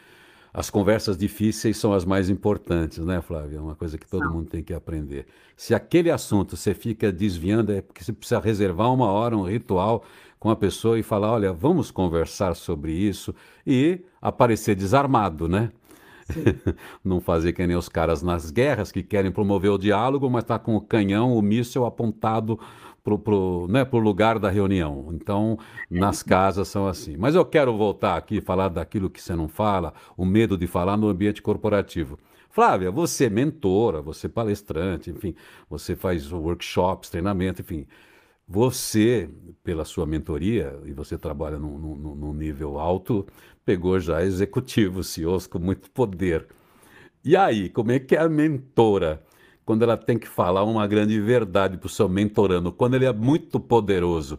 as 0.54 0.70
conversas 0.70 1.18
difíceis 1.18 1.76
são 1.76 1.92
as 1.92 2.04
mais 2.04 2.30
importantes, 2.30 2.98
né, 3.04 3.20
Flávia? 3.20 3.58
É 3.58 3.60
uma 3.60 3.74
coisa 3.74 3.98
que 3.98 4.06
todo 4.06 4.30
mundo 4.30 4.48
tem 4.48 4.62
que 4.62 4.72
aprender. 4.72 5.26
Se 5.54 5.74
aquele 5.74 6.10
assunto 6.10 6.56
você 6.56 6.72
fica 6.72 7.12
desviando, 7.12 7.72
é 7.72 7.82
porque 7.82 8.02
você 8.02 8.12
precisa 8.12 8.40
reservar 8.40 8.90
uma 8.90 9.10
hora, 9.10 9.36
um 9.36 9.42
ritual 9.42 10.04
com 10.46 10.50
a 10.50 10.56
pessoa 10.56 10.96
e 10.96 11.02
falar: 11.02 11.32
olha, 11.32 11.52
vamos 11.52 11.90
conversar 11.90 12.54
sobre 12.54 12.92
isso 12.92 13.34
e 13.66 14.00
aparecer 14.22 14.76
desarmado, 14.76 15.48
né? 15.48 15.72
não 17.04 17.20
fazer 17.20 17.52
que 17.52 17.66
nem 17.66 17.76
os 17.76 17.88
caras 17.88 18.22
nas 18.22 18.50
guerras 18.52 18.92
que 18.92 19.02
querem 19.02 19.32
promover 19.32 19.72
o 19.72 19.78
diálogo, 19.78 20.30
mas 20.30 20.44
está 20.44 20.56
com 20.56 20.76
o 20.76 20.80
canhão, 20.80 21.36
o 21.36 21.42
míssil 21.42 21.84
apontado 21.84 22.60
pro, 23.02 23.18
pro, 23.18 23.66
né, 23.68 23.84
pro 23.84 23.98
lugar 23.98 24.38
da 24.38 24.48
reunião. 24.48 25.08
Então, 25.12 25.58
nas 25.90 26.22
casas 26.24 26.68
são 26.68 26.86
assim. 26.86 27.16
Mas 27.16 27.34
eu 27.34 27.44
quero 27.44 27.76
voltar 27.76 28.16
aqui 28.16 28.40
falar 28.40 28.68
daquilo 28.68 29.10
que 29.10 29.20
você 29.20 29.34
não 29.34 29.48
fala, 29.48 29.94
o 30.16 30.24
medo 30.24 30.56
de 30.56 30.68
falar 30.68 30.96
no 30.96 31.08
ambiente 31.08 31.42
corporativo. 31.42 32.16
Flávia, 32.50 32.90
você 32.92 33.26
é 33.26 33.30
mentora, 33.30 34.00
você 34.00 34.26
é 34.28 34.30
palestrante, 34.30 35.10
enfim, 35.10 35.34
você 35.68 35.96
faz 35.96 36.30
workshops, 36.32 37.10
treinamento, 37.10 37.62
enfim. 37.62 37.84
Você, 38.48 39.28
pela 39.64 39.84
sua 39.84 40.06
mentoria, 40.06 40.78
e 40.84 40.92
você 40.92 41.18
trabalha 41.18 41.58
num, 41.58 41.78
num, 41.78 42.14
num 42.14 42.32
nível 42.32 42.78
alto, 42.78 43.26
pegou 43.64 43.98
já 43.98 44.22
executivos, 44.22 45.08
CEOs 45.08 45.46
com 45.46 45.58
muito 45.58 45.90
poder. 45.90 46.46
E 47.24 47.36
aí, 47.36 47.68
como 47.68 47.90
é 47.90 47.98
que 47.98 48.14
é 48.14 48.20
a 48.20 48.28
mentora 48.28 49.22
quando 49.66 49.82
ela 49.82 49.96
tem 49.96 50.16
que 50.16 50.28
falar 50.28 50.62
uma 50.62 50.86
grande 50.86 51.20
verdade 51.20 51.76
para 51.76 51.88
o 51.88 51.90
seu 51.90 52.08
mentorando, 52.08 52.70
quando 52.70 52.94
ele 52.94 53.04
é 53.04 53.12
muito 53.12 53.58
poderoso. 53.58 54.38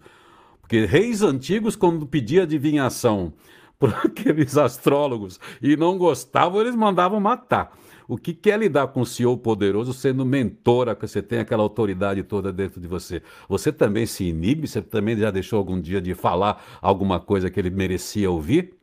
Porque 0.62 0.86
reis 0.86 1.22
antigos, 1.22 1.76
quando 1.76 2.08
pedia 2.08 2.44
adivinhação 2.44 3.34
para 3.78 4.00
aqueles 4.00 4.58
astrólogos 4.58 5.38
e 5.62 5.76
não 5.76 5.98
gostavam, 5.98 6.62
eles 6.62 6.76
mandavam 6.76 7.20
matar. 7.20 7.78
O 8.08 8.18
que, 8.18 8.34
quer 8.34 8.52
é 8.52 8.58
lidar 8.58 8.88
com 8.88 9.02
o 9.02 9.06
CEO 9.06 9.38
poderoso 9.38 9.94
sendo 9.94 10.26
mentora, 10.26 10.96
que 10.96 11.06
você 11.06 11.22
tem 11.22 11.40
aquela 11.40 11.62
autoridade 11.62 12.24
toda 12.24 12.54
dentro 12.54 12.80
de 12.80 12.88
você? 12.88 13.22
Você 13.50 13.72
também 13.72 14.06
se 14.06 14.24
inibe? 14.24 14.66
Você 14.66 14.82
também 14.82 15.18
já 15.18 15.30
deixou 15.30 15.60
algum 15.60 15.80
dia 15.80 16.00
de 16.00 16.16
falar 16.16 16.80
alguma 16.82 17.20
coisa 17.20 17.50
que 17.50 17.60
ele 17.60 17.70
merecia 17.70 18.32
ouvir? 18.32 18.74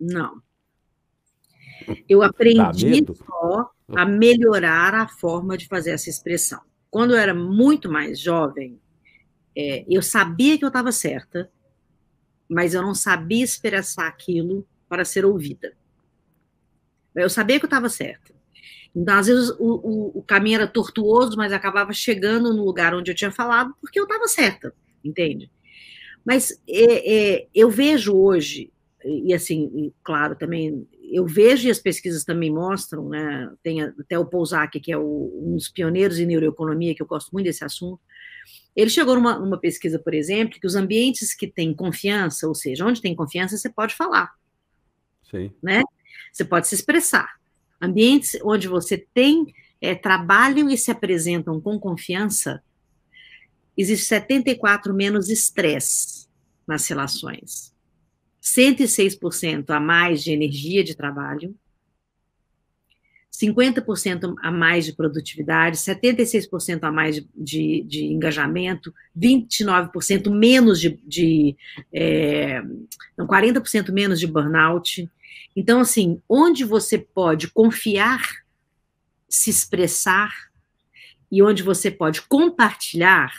Não. 0.00 0.42
Eu 2.08 2.22
aprendi 2.24 3.06
só 3.14 3.70
a 3.94 4.04
melhorar 4.04 4.94
a 4.94 5.06
forma 5.06 5.56
de 5.56 5.68
fazer 5.68 5.92
essa 5.92 6.10
expressão. 6.10 6.60
Quando 6.90 7.12
eu 7.12 7.18
era 7.18 7.34
muito 7.34 7.88
mais 7.88 8.18
jovem, 8.18 8.80
é, 9.56 9.84
eu 9.88 10.02
sabia 10.02 10.58
que 10.58 10.64
eu 10.64 10.68
estava 10.68 10.90
certa, 10.90 11.48
mas 12.48 12.74
eu 12.74 12.82
não 12.82 12.94
sabia 12.94 13.44
expressar 13.44 14.08
aquilo 14.08 14.66
para 14.88 15.04
ser 15.04 15.24
ouvida. 15.24 15.72
Eu 17.14 17.30
sabia 17.30 17.58
que 17.58 17.64
eu 17.64 17.68
estava 17.68 17.88
certa. 17.88 18.35
Às 19.08 19.26
vezes, 19.26 19.50
o, 19.58 19.58
o, 19.58 20.18
o, 20.18 20.22
caminho 20.22 20.56
era 20.56 20.66
tortuoso, 20.66 21.36
mas 21.36 21.52
acabava 21.52 21.92
chegando 21.92 22.54
no 22.54 22.64
lugar 22.64 22.94
onde 22.94 23.10
eu 23.10 23.14
tinha 23.14 23.30
falado, 23.30 23.74
porque 23.80 24.00
eu 24.00 24.04
estava 24.04 24.26
certa, 24.26 24.72
entende? 25.04 25.50
Mas 26.24 26.50
é, 26.66 27.14
é, 27.14 27.46
eu 27.54 27.68
vejo 27.68 28.16
hoje, 28.16 28.72
e 29.04 29.34
assim, 29.34 29.70
e, 29.74 29.92
claro, 30.02 30.34
também, 30.34 30.88
eu 31.12 31.26
vejo 31.26 31.68
e 31.68 31.70
as 31.70 31.78
pesquisas 31.78 32.24
também 32.24 32.50
mostram, 32.50 33.08
né, 33.08 33.52
tem 33.62 33.82
até 33.82 34.18
o 34.18 34.24
Pousac, 34.24 34.80
que 34.80 34.90
é 34.90 34.96
o, 34.96 35.30
um 35.44 35.54
dos 35.56 35.68
pioneiros 35.68 36.18
em 36.18 36.26
neuroeconomia, 36.26 36.94
que 36.94 37.02
eu 37.02 37.06
gosto 37.06 37.30
muito 37.32 37.44
desse 37.46 37.64
assunto, 37.64 38.00
ele 38.74 38.90
chegou 38.90 39.14
numa, 39.14 39.38
numa 39.38 39.58
pesquisa, 39.58 39.98
por 39.98 40.14
exemplo, 40.14 40.58
que 40.58 40.66
os 40.66 40.74
ambientes 40.74 41.34
que 41.34 41.46
têm 41.46 41.74
confiança, 41.74 42.48
ou 42.48 42.54
seja, 42.54 42.84
onde 42.84 43.00
tem 43.00 43.14
confiança, 43.14 43.56
você 43.56 43.70
pode 43.70 43.94
falar. 43.94 44.32
Sim. 45.30 45.52
Né? 45.62 45.82
Você 46.32 46.44
pode 46.44 46.68
se 46.68 46.74
expressar. 46.74 47.35
Ambientes 47.80 48.38
onde 48.42 48.68
você 48.68 48.96
tem, 48.96 49.54
é, 49.80 49.94
trabalham 49.94 50.70
e 50.70 50.76
se 50.76 50.90
apresentam 50.90 51.60
com 51.60 51.78
confiança, 51.78 52.62
existe 53.76 54.06
74 54.06 54.94
menos 54.94 55.28
estresse 55.28 56.26
nas 56.66 56.86
relações. 56.88 57.74
106% 58.42 59.70
a 59.70 59.80
mais 59.80 60.22
de 60.22 60.32
energia 60.32 60.82
de 60.82 60.94
trabalho, 60.94 61.54
50% 63.32 64.34
a 64.40 64.50
mais 64.50 64.86
de 64.86 64.94
produtividade, 64.94 65.76
76% 65.76 66.82
a 66.82 66.90
mais 66.90 67.16
de, 67.16 67.28
de, 67.36 67.82
de, 67.82 68.04
engajamento, 68.06 68.94
29% 69.16 70.30
menos 70.30 70.80
de, 70.80 70.98
de 71.04 71.56
é, 71.92 72.62
40% 73.18 73.92
menos 73.92 74.18
de 74.18 74.26
burnout, 74.26 75.10
então, 75.54 75.80
assim, 75.80 76.20
onde 76.28 76.64
você 76.64 76.98
pode 76.98 77.48
confiar, 77.48 78.22
se 79.28 79.50
expressar 79.50 80.32
e 81.30 81.42
onde 81.42 81.62
você 81.62 81.90
pode 81.90 82.22
compartilhar, 82.22 83.32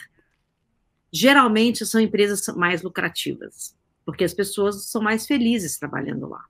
geralmente 1.12 1.86
são 1.86 2.00
empresas 2.00 2.46
mais 2.56 2.82
lucrativas, 2.82 3.76
porque 4.04 4.24
as 4.24 4.34
pessoas 4.34 4.90
são 4.90 5.00
mais 5.00 5.26
felizes 5.26 5.78
trabalhando 5.78 6.28
lá. 6.28 6.44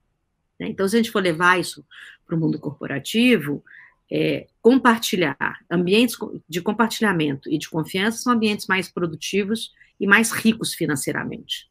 Né? 0.59 0.67
Então, 0.69 0.87
se 0.87 0.95
a 0.95 0.99
gente 0.99 1.11
for 1.11 1.21
levar 1.21 1.59
isso 1.59 1.85
para 2.25 2.35
o 2.35 2.39
mundo 2.39 2.59
corporativo, 2.59 3.63
é, 4.11 4.47
compartilhar, 4.61 5.37
ambientes 5.69 6.17
de 6.47 6.61
compartilhamento 6.61 7.49
e 7.49 7.57
de 7.57 7.69
confiança 7.69 8.17
são 8.17 8.33
ambientes 8.33 8.65
mais 8.65 8.91
produtivos 8.91 9.71
e 9.99 10.07
mais 10.07 10.31
ricos 10.31 10.73
financeiramente. 10.73 11.69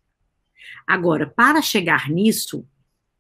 Agora, 0.87 1.27
para 1.27 1.61
chegar 1.61 2.09
nisso, 2.09 2.65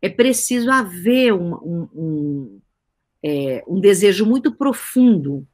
é 0.01 0.09
preciso 0.09 0.71
haver 0.71 1.33
um, 1.33 1.55
um, 1.55 1.89
um, 1.95 2.61
é, 3.23 3.65
um 3.67 3.81
desejo 3.81 4.25
muito 4.25 4.53
profundo 4.55 5.47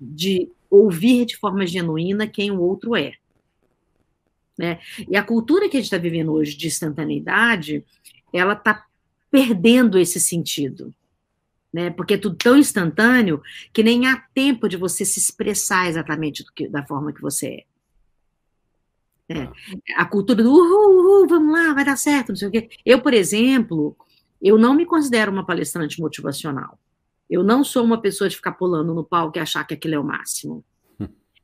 de 0.00 0.50
ouvir 0.70 1.24
de 1.24 1.36
forma 1.36 1.66
genuína 1.66 2.26
quem 2.26 2.50
o 2.50 2.60
outro 2.60 2.94
é. 2.96 3.14
Né? 4.56 4.80
E 5.08 5.16
a 5.16 5.22
cultura 5.22 5.68
que 5.68 5.76
a 5.76 5.80
gente 5.80 5.86
está 5.86 5.98
vivendo 5.98 6.32
hoje 6.32 6.56
de 6.56 6.66
instantaneidade, 6.66 7.84
ela 8.32 8.54
está 8.54 8.84
perdendo 9.30 9.98
esse 9.98 10.18
sentido. 10.20 10.92
Né? 11.72 11.90
Porque 11.90 12.14
é 12.14 12.18
tudo 12.18 12.36
tão 12.36 12.56
instantâneo 12.56 13.40
que 13.72 13.82
nem 13.82 14.06
há 14.06 14.16
tempo 14.34 14.68
de 14.68 14.76
você 14.76 15.04
se 15.04 15.20
expressar 15.20 15.88
exatamente 15.88 16.44
que, 16.54 16.68
da 16.68 16.84
forma 16.84 17.12
que 17.12 17.20
você 17.20 17.46
é. 17.46 17.64
É. 19.28 19.48
A 19.96 20.06
cultura 20.06 20.42
do 20.42 20.50
uhul, 20.50 21.20
uhul, 21.20 21.28
vamos 21.28 21.52
lá, 21.52 21.74
vai 21.74 21.84
dar 21.84 21.96
certo, 21.96 22.30
não 22.30 22.36
sei 22.36 22.48
o 22.48 22.50
quê. 22.50 22.68
Eu, 22.84 23.00
por 23.02 23.12
exemplo, 23.12 23.96
eu 24.40 24.56
não 24.56 24.74
me 24.74 24.86
considero 24.86 25.30
uma 25.30 25.44
palestrante 25.44 26.00
motivacional. 26.00 26.78
Eu 27.28 27.42
não 27.44 27.62
sou 27.62 27.84
uma 27.84 28.00
pessoa 28.00 28.28
de 28.28 28.36
ficar 28.36 28.52
pulando 28.52 28.94
no 28.94 29.04
palco 29.04 29.36
e 29.36 29.40
achar 29.40 29.64
que 29.64 29.74
aquilo 29.74 29.94
é 29.94 29.98
o 29.98 30.04
máximo. 30.04 30.64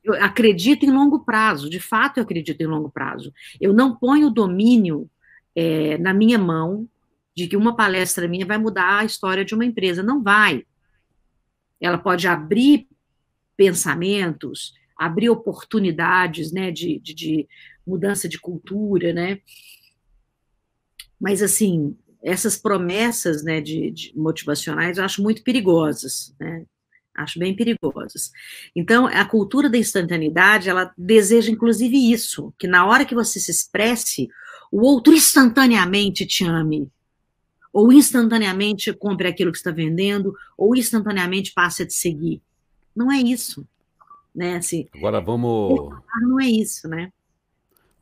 Eu 0.02 0.14
acredito 0.22 0.84
em 0.84 0.90
longo 0.90 1.20
prazo, 1.20 1.68
de 1.68 1.80
fato 1.80 2.18
eu 2.18 2.24
acredito 2.24 2.60
em 2.60 2.66
longo 2.66 2.90
prazo. 2.90 3.32
Eu 3.60 3.72
não 3.72 3.94
ponho 3.94 4.28
o 4.28 4.30
domínio 4.30 5.08
é, 5.54 5.96
na 5.98 6.12
minha 6.12 6.38
mão 6.38 6.88
de 7.34 7.48
que 7.48 7.56
uma 7.56 7.74
palestra 7.74 8.28
minha 8.28 8.46
vai 8.46 8.58
mudar 8.58 9.00
a 9.00 9.04
história 9.04 9.44
de 9.44 9.54
uma 9.54 9.64
empresa. 9.64 10.02
Não 10.02 10.22
vai. 10.22 10.64
Ela 11.80 11.98
pode 11.98 12.28
abrir 12.28 12.86
pensamentos, 13.56 14.74
abrir 14.96 15.30
oportunidades 15.30 16.52
né, 16.52 16.70
de, 16.70 16.98
de, 17.00 17.14
de 17.14 17.48
mudança 17.86 18.28
de 18.28 18.38
cultura, 18.38 19.12
né? 19.12 19.40
Mas, 21.20 21.42
assim, 21.42 21.96
essas 22.22 22.56
promessas 22.56 23.44
né, 23.44 23.60
de, 23.60 23.90
de 23.90 24.12
motivacionais 24.16 24.98
eu 24.98 25.04
acho 25.04 25.22
muito 25.22 25.42
perigosas, 25.42 26.34
né? 26.40 26.64
Acho 27.14 27.38
bem 27.38 27.54
perigosas. 27.54 28.32
Então, 28.74 29.06
a 29.06 29.24
cultura 29.24 29.70
da 29.70 29.78
instantaneidade, 29.78 30.68
ela 30.68 30.92
deseja, 30.98 31.50
inclusive, 31.50 32.10
isso, 32.10 32.52
que 32.58 32.66
na 32.66 32.86
hora 32.86 33.04
que 33.04 33.14
você 33.14 33.38
se 33.38 33.52
expresse, 33.52 34.28
o 34.72 34.80
outro 34.80 35.12
instantaneamente 35.12 36.26
te 36.26 36.44
ame, 36.44 36.90
ou 37.72 37.92
instantaneamente 37.92 38.92
compre 38.92 39.28
aquilo 39.28 39.52
que 39.52 39.58
está 39.58 39.70
vendendo, 39.70 40.34
ou 40.58 40.74
instantaneamente 40.74 41.52
passe 41.52 41.84
a 41.84 41.86
te 41.86 41.94
seguir. 41.94 42.42
Não 42.96 43.12
é 43.12 43.20
isso, 43.20 43.64
né? 44.34 44.56
Assim, 44.56 44.88
Agora 44.96 45.20
vamos... 45.20 45.94
Não 46.20 46.40
é 46.40 46.48
isso, 46.48 46.88
né? 46.88 47.12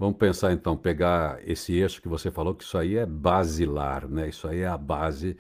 Vamos 0.02 0.18
pensar 0.18 0.52
então, 0.52 0.76
pegar 0.76 1.38
esse 1.48 1.74
eixo 1.74 2.02
que 2.02 2.08
você 2.08 2.28
falou, 2.28 2.56
que 2.56 2.64
isso 2.64 2.76
aí 2.76 2.96
é 2.96 3.06
basilar, 3.06 4.08
né? 4.08 4.28
Isso 4.30 4.48
aí 4.48 4.58
é 4.58 4.66
a 4.66 4.76
base. 4.76 5.36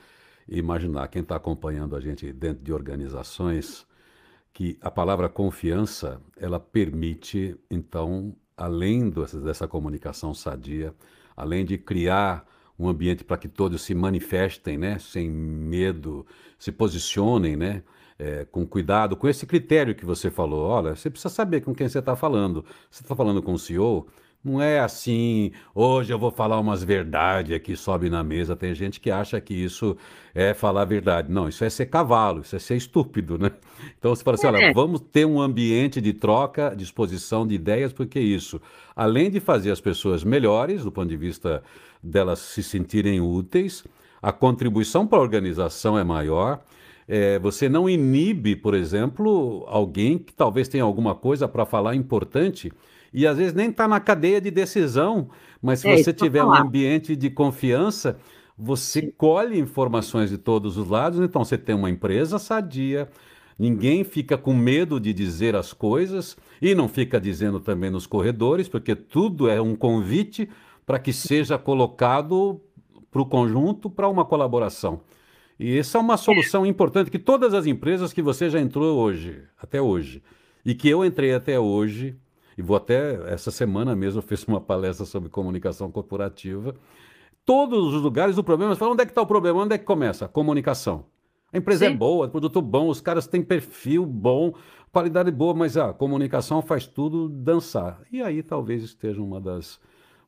Imaginar, 0.46 1.08
quem 1.08 1.20
está 1.20 1.34
acompanhando 1.34 1.96
a 1.96 2.00
gente 2.00 2.32
dentro 2.32 2.62
de 2.62 2.72
organizações, 2.72 3.84
que 4.52 4.78
a 4.80 4.88
palavra 4.88 5.28
confiança, 5.28 6.22
ela 6.36 6.60
permite, 6.60 7.56
então, 7.68 8.36
além 8.56 9.10
dessa, 9.10 9.40
dessa 9.40 9.66
comunicação 9.66 10.32
sadia, 10.32 10.94
além 11.36 11.64
de 11.64 11.76
criar 11.76 12.46
um 12.78 12.88
ambiente 12.88 13.24
para 13.24 13.38
que 13.38 13.48
todos 13.48 13.82
se 13.82 13.96
manifestem, 13.96 14.78
né? 14.78 14.96
Sem 15.00 15.28
medo, 15.28 16.24
se 16.56 16.70
posicionem, 16.70 17.56
né? 17.56 17.82
É, 18.16 18.44
com 18.44 18.64
cuidado, 18.64 19.16
com 19.16 19.28
esse 19.28 19.44
critério 19.44 19.92
que 19.92 20.04
você 20.04 20.30
falou. 20.30 20.68
Olha, 20.68 20.94
você 20.94 21.10
precisa 21.10 21.34
saber 21.34 21.62
com 21.62 21.74
quem 21.74 21.88
você 21.88 21.98
está 21.98 22.14
falando. 22.14 22.64
Você 22.88 23.02
está 23.02 23.16
falando 23.16 23.42
com 23.42 23.54
o 23.54 23.58
CEO, 23.58 24.06
não 24.44 24.60
é 24.60 24.80
assim, 24.80 25.52
hoje 25.72 26.12
eu 26.12 26.18
vou 26.18 26.30
falar 26.32 26.58
umas 26.58 26.82
verdades 26.82 27.54
aqui, 27.54 27.76
sobe 27.76 28.10
na 28.10 28.24
mesa. 28.24 28.56
Tem 28.56 28.74
gente 28.74 28.98
que 28.98 29.08
acha 29.08 29.40
que 29.40 29.54
isso 29.54 29.96
é 30.34 30.52
falar 30.52 30.82
a 30.82 30.84
verdade. 30.84 31.30
Não, 31.30 31.48
isso 31.48 31.64
é 31.64 31.70
ser 31.70 31.86
cavalo, 31.86 32.40
isso 32.40 32.56
é 32.56 32.58
ser 32.58 32.76
estúpido, 32.76 33.38
né? 33.38 33.50
Então 33.98 34.14
você 34.14 34.22
fala 34.22 34.36
assim: 34.36 34.46
é. 34.46 34.50
olha, 34.50 34.72
vamos 34.72 35.00
ter 35.00 35.24
um 35.24 35.40
ambiente 35.40 36.00
de 36.00 36.12
troca, 36.12 36.74
de 36.76 36.82
exposição 36.82 37.46
de 37.46 37.54
ideias, 37.54 37.92
porque 37.92 38.18
isso, 38.18 38.60
além 38.96 39.30
de 39.30 39.38
fazer 39.38 39.70
as 39.70 39.80
pessoas 39.80 40.24
melhores, 40.24 40.84
do 40.84 40.90
ponto 40.90 41.08
de 41.08 41.16
vista 41.16 41.62
delas 42.02 42.40
se 42.40 42.62
sentirem 42.62 43.20
úteis, 43.20 43.84
a 44.20 44.32
contribuição 44.32 45.06
para 45.06 45.18
a 45.18 45.22
organização 45.22 45.96
é 45.98 46.02
maior. 46.02 46.60
É, 47.08 47.38
você 47.40 47.68
não 47.68 47.88
inibe, 47.88 48.54
por 48.54 48.74
exemplo, 48.74 49.64
alguém 49.68 50.18
que 50.18 50.32
talvez 50.32 50.68
tenha 50.68 50.84
alguma 50.84 51.14
coisa 51.14 51.48
para 51.48 51.66
falar 51.66 51.94
importante 51.96 52.72
e 53.12 53.26
às 53.26 53.36
vezes 53.36 53.52
nem 53.52 53.70
está 53.70 53.86
na 53.86 54.00
cadeia 54.00 54.40
de 54.40 54.50
decisão, 54.50 55.28
mas 55.60 55.80
se 55.80 55.88
é, 55.88 55.96
você 55.96 56.12
tiver 56.12 56.42
um 56.44 56.52
ambiente 56.52 57.14
de 57.14 57.28
confiança, 57.30 58.18
você 58.56 59.12
colhe 59.16 59.58
informações 59.58 60.30
de 60.30 60.38
todos 60.38 60.76
os 60.76 60.88
lados, 60.88 61.20
então 61.20 61.44
você 61.44 61.58
tem 61.58 61.74
uma 61.74 61.90
empresa 61.90 62.38
sadia, 62.38 63.08
ninguém 63.58 64.04
fica 64.04 64.38
com 64.38 64.54
medo 64.54 64.98
de 64.98 65.12
dizer 65.12 65.54
as 65.54 65.72
coisas 65.72 66.36
e 66.60 66.74
não 66.74 66.88
fica 66.88 67.20
dizendo 67.20 67.60
também 67.60 67.90
nos 67.90 68.06
corredores, 68.06 68.68
porque 68.68 68.94
tudo 68.94 69.48
é 69.48 69.60
um 69.60 69.74
convite 69.74 70.48
para 70.86 70.98
que 70.98 71.12
seja 71.12 71.58
colocado 71.58 72.60
para 73.10 73.20
o 73.20 73.26
conjunto, 73.26 73.90
para 73.90 74.08
uma 74.08 74.24
colaboração. 74.24 75.00
E 75.60 75.78
essa 75.78 75.98
é 75.98 76.00
uma 76.00 76.16
solução 76.16 76.66
importante 76.66 77.10
que 77.10 77.18
todas 77.18 77.54
as 77.54 77.66
empresas 77.66 78.12
que 78.12 78.22
você 78.22 78.48
já 78.48 78.58
entrou 78.58 78.98
hoje, 78.98 79.42
até 79.60 79.80
hoje, 79.80 80.22
e 80.64 80.74
que 80.74 80.88
eu 80.88 81.04
entrei 81.04 81.34
até 81.34 81.60
hoje, 81.60 82.16
e 82.62 82.64
vou 82.64 82.76
até 82.76 83.14
essa 83.32 83.50
semana 83.50 83.96
mesmo 83.96 84.18
eu 84.18 84.22
fiz 84.22 84.44
uma 84.44 84.60
palestra 84.60 85.04
sobre 85.04 85.28
comunicação 85.28 85.90
corporativa. 85.90 86.74
Todos 87.44 87.92
os 87.92 88.00
lugares 88.00 88.38
o 88.38 88.44
problema, 88.44 88.72
você 88.72 88.78
fala, 88.78 88.92
onde 88.92 89.02
é 89.02 89.04
que 89.04 89.10
está 89.10 89.20
o 89.20 89.26
problema? 89.26 89.60
Onde 89.60 89.74
é 89.74 89.78
que 89.78 89.84
começa? 89.84 90.26
A 90.26 90.28
comunicação. 90.28 91.04
A 91.52 91.58
empresa 91.58 91.86
é 91.86 91.88
Sim. 91.88 91.94
é 91.94 91.96
boa, 91.96 92.28
produto 92.28 92.62
bom, 92.62 92.88
os 92.88 93.00
caras 93.00 93.26
têm 93.26 93.42
perfil 93.42 94.06
bom, 94.06 94.54
qualidade 94.92 95.30
boa, 95.32 95.52
mas 95.52 95.76
a 95.76 95.92
comunicação 95.92 96.62
faz 96.62 96.86
tudo 96.86 97.28
dançar. 97.28 98.00
E 98.12 98.22
aí 98.22 98.42
talvez 98.42 98.84
esteja 98.84 99.20
uma 99.20 99.40
das, 99.40 99.80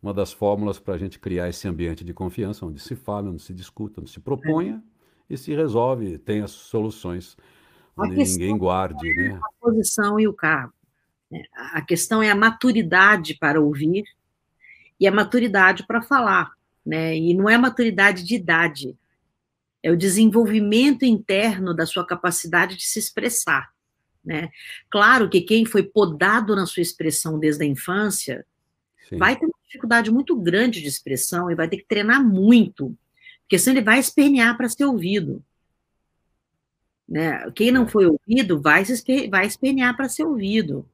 uma 0.02 0.12
das 0.12 0.32
fórmulas 0.32 0.80
para 0.80 0.94
a 0.94 0.98
gente 0.98 1.20
criar 1.20 1.48
esse 1.48 1.68
ambiente 1.68 2.04
de 2.04 2.12
confiança, 2.12 2.66
onde 2.66 2.80
se 2.80 2.96
fala, 2.96 3.30
onde 3.30 3.40
se 3.40 3.54
discuta, 3.54 4.00
onde 4.00 4.10
se 4.10 4.20
proponha 4.20 4.82
é. 5.30 5.34
e 5.34 5.38
se 5.38 5.54
resolve, 5.54 6.18
tem 6.18 6.42
as 6.42 6.50
soluções, 6.50 7.36
onde 7.96 8.16
ninguém 8.16 8.58
guarde. 8.58 9.08
É 9.08 9.14
né? 9.14 9.40
A 9.40 9.64
posição 9.64 10.18
e 10.18 10.26
o 10.26 10.32
cargo. 10.34 10.74
A 11.54 11.82
questão 11.82 12.22
é 12.22 12.30
a 12.30 12.34
maturidade 12.34 13.36
para 13.38 13.60
ouvir 13.60 14.04
e 15.00 15.06
a 15.06 15.12
maturidade 15.12 15.86
para 15.86 16.02
falar. 16.02 16.52
Né? 16.84 17.16
E 17.16 17.34
não 17.34 17.48
é 17.48 17.56
maturidade 17.56 18.24
de 18.24 18.34
idade, 18.34 18.96
é 19.82 19.90
o 19.90 19.96
desenvolvimento 19.96 21.04
interno 21.04 21.74
da 21.74 21.84
sua 21.84 22.06
capacidade 22.06 22.76
de 22.76 22.84
se 22.84 22.98
expressar. 22.98 23.70
Né? 24.24 24.50
Claro 24.88 25.28
que 25.28 25.42
quem 25.42 25.66
foi 25.66 25.82
podado 25.82 26.56
na 26.56 26.64
sua 26.64 26.82
expressão 26.82 27.38
desde 27.38 27.64
a 27.64 27.66
infância 27.66 28.46
Sim. 29.08 29.18
vai 29.18 29.36
ter 29.36 29.44
uma 29.44 29.54
dificuldade 29.66 30.10
muito 30.10 30.34
grande 30.36 30.80
de 30.80 30.88
expressão 30.88 31.50
e 31.50 31.54
vai 31.54 31.68
ter 31.68 31.76
que 31.76 31.86
treinar 31.86 32.24
muito, 32.24 32.96
porque 33.42 33.58
senão 33.58 33.76
ele 33.76 33.84
vai 33.84 33.98
espernear 33.98 34.56
para 34.56 34.70
ser 34.70 34.86
ouvido. 34.86 35.44
Né? 37.06 37.50
Quem 37.54 37.70
não 37.70 37.84
é. 37.84 37.86
foi 37.86 38.06
ouvido 38.06 38.62
vai, 38.62 38.86
se 38.86 39.28
vai 39.28 39.46
espernear 39.46 39.94
para 39.94 40.08
ser 40.08 40.24
ouvido. 40.24 40.88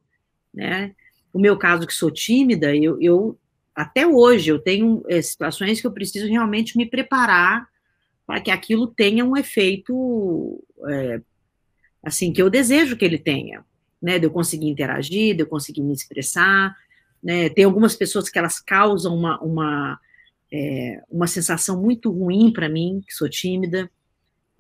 Né? 0.53 0.95
O 1.33 1.39
meu 1.39 1.57
caso, 1.57 1.87
que 1.87 1.95
sou 1.95 2.11
tímida, 2.11 2.75
eu, 2.75 3.01
eu 3.01 3.39
até 3.75 4.07
hoje 4.07 4.51
eu 4.51 4.59
tenho 4.59 5.03
é, 5.09 5.23
situações 5.23 5.81
que 5.81 5.87
eu 5.87 5.93
preciso 5.93 6.29
realmente 6.29 6.77
me 6.77 6.85
preparar 6.85 7.69
para 8.27 8.41
que 8.41 8.51
aquilo 8.51 8.87
tenha 8.87 9.25
um 9.25 9.37
efeito 9.37 10.63
é, 10.89 11.21
assim 12.03 12.33
que 12.33 12.43
eu 12.43 12.51
desejo 12.51 12.97
que 12.97 13.05
ele 13.05 13.19
tenha, 13.19 13.65
né? 14.03 14.19
De 14.19 14.27
eu 14.27 14.31
conseguir 14.31 14.69
interagir, 14.69 15.35
de 15.35 15.43
eu 15.43 15.47
conseguir 15.47 15.83
me 15.83 15.93
expressar, 15.93 16.77
né? 17.23 17.49
Tem 17.49 17.65
algumas 17.65 17.95
pessoas 17.95 18.29
que 18.29 18.39
elas 18.39 18.61
causam 18.61 19.15
uma 19.15 19.41
uma, 19.41 20.01
é, 20.53 21.03
uma 21.11 21.27
sensação 21.27 21.81
muito 21.81 22.11
ruim 22.11 22.53
para 22.53 22.69
mim, 22.69 23.03
que 23.07 23.15
sou 23.15 23.29
tímida, 23.29 23.91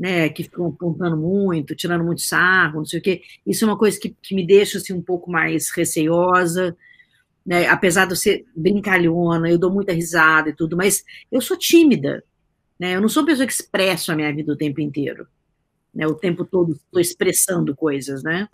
né? 0.00 0.30
Que 0.30 0.44
ficam 0.44 0.68
apontando 0.68 1.14
muito, 1.14 1.76
tirando 1.76 2.02
muito 2.02 2.22
sarro, 2.22 2.78
não 2.78 2.86
sei 2.86 3.00
o 3.00 3.02
quê. 3.02 3.20
Isso 3.46 3.64
é 3.64 3.68
uma 3.68 3.76
coisa 3.76 4.00
que, 4.00 4.16
que 4.22 4.34
me 4.34 4.46
deixa 4.46 4.78
assim 4.78 4.94
um 4.94 5.02
pouco 5.02 5.30
mais 5.30 5.70
receiosa. 5.70 6.74
Né, 7.44 7.66
apesar 7.66 8.06
de 8.06 8.12
eu 8.12 8.16
ser 8.16 8.44
brincalhona, 8.54 9.50
eu 9.50 9.58
dou 9.58 9.72
muita 9.72 9.92
risada 9.92 10.50
e 10.50 10.54
tudo, 10.54 10.76
mas 10.76 11.04
eu 11.32 11.40
sou 11.40 11.56
tímida, 11.56 12.22
né? 12.78 12.94
Eu 12.94 13.00
não 13.00 13.08
sou 13.08 13.22
uma 13.22 13.26
pessoa 13.28 13.46
que 13.46 13.52
expresso 13.52 14.12
a 14.12 14.16
minha 14.16 14.32
vida 14.34 14.52
o 14.52 14.56
tempo 14.56 14.80
inteiro. 14.80 15.26
Né? 15.92 16.06
O 16.06 16.14
tempo 16.14 16.44
todo 16.44 16.72
estou 16.72 17.00
expressando 17.00 17.74
coisas, 17.74 18.22
né? 18.22 18.48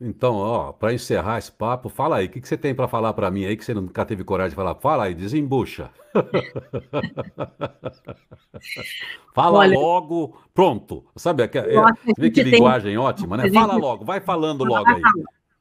Então, 0.00 0.36
ó, 0.36 0.72
para 0.72 0.94
encerrar 0.94 1.38
esse 1.38 1.52
papo, 1.52 1.90
fala 1.90 2.16
aí, 2.16 2.26
o 2.26 2.30
que, 2.30 2.40
que 2.40 2.48
você 2.48 2.56
tem 2.56 2.74
para 2.74 2.88
falar 2.88 3.12
para 3.12 3.30
mim 3.30 3.44
aí 3.44 3.54
que 3.54 3.62
você 3.62 3.74
nunca 3.74 4.06
teve 4.06 4.24
coragem 4.24 4.48
de 4.50 4.56
falar? 4.56 4.74
Fala 4.76 5.04
aí, 5.04 5.14
desembucha. 5.14 5.90
Fala 9.34 9.58
Olha, 9.58 9.78
logo, 9.78 10.40
pronto. 10.54 11.04
Sabe, 11.16 11.42
é, 11.42 11.48
você 11.48 12.14
vê 12.16 12.30
que 12.30 12.42
linguagem 12.42 12.92
tem... 12.92 12.98
ótima, 12.98 13.36
né? 13.36 13.50
Fala 13.50 13.76
logo, 13.76 14.02
vai 14.04 14.20
falando 14.20 14.64
logo 14.64 14.88
aí. 14.88 15.02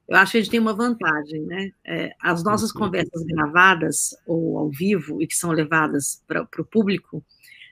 Eu 0.07 0.15
acho 0.17 0.31
que 0.31 0.37
a 0.37 0.41
gente 0.41 0.51
tem 0.51 0.59
uma 0.59 0.73
vantagem, 0.73 1.41
né? 1.41 1.71
É, 1.85 2.11
as 2.21 2.41
nossas 2.43 2.71
conversas 2.71 3.23
gravadas 3.23 4.15
ou 4.25 4.57
ao 4.57 4.69
vivo 4.69 5.21
e 5.21 5.27
que 5.27 5.35
são 5.35 5.51
levadas 5.51 6.23
para 6.25 6.47
o 6.57 6.65
público, 6.65 7.21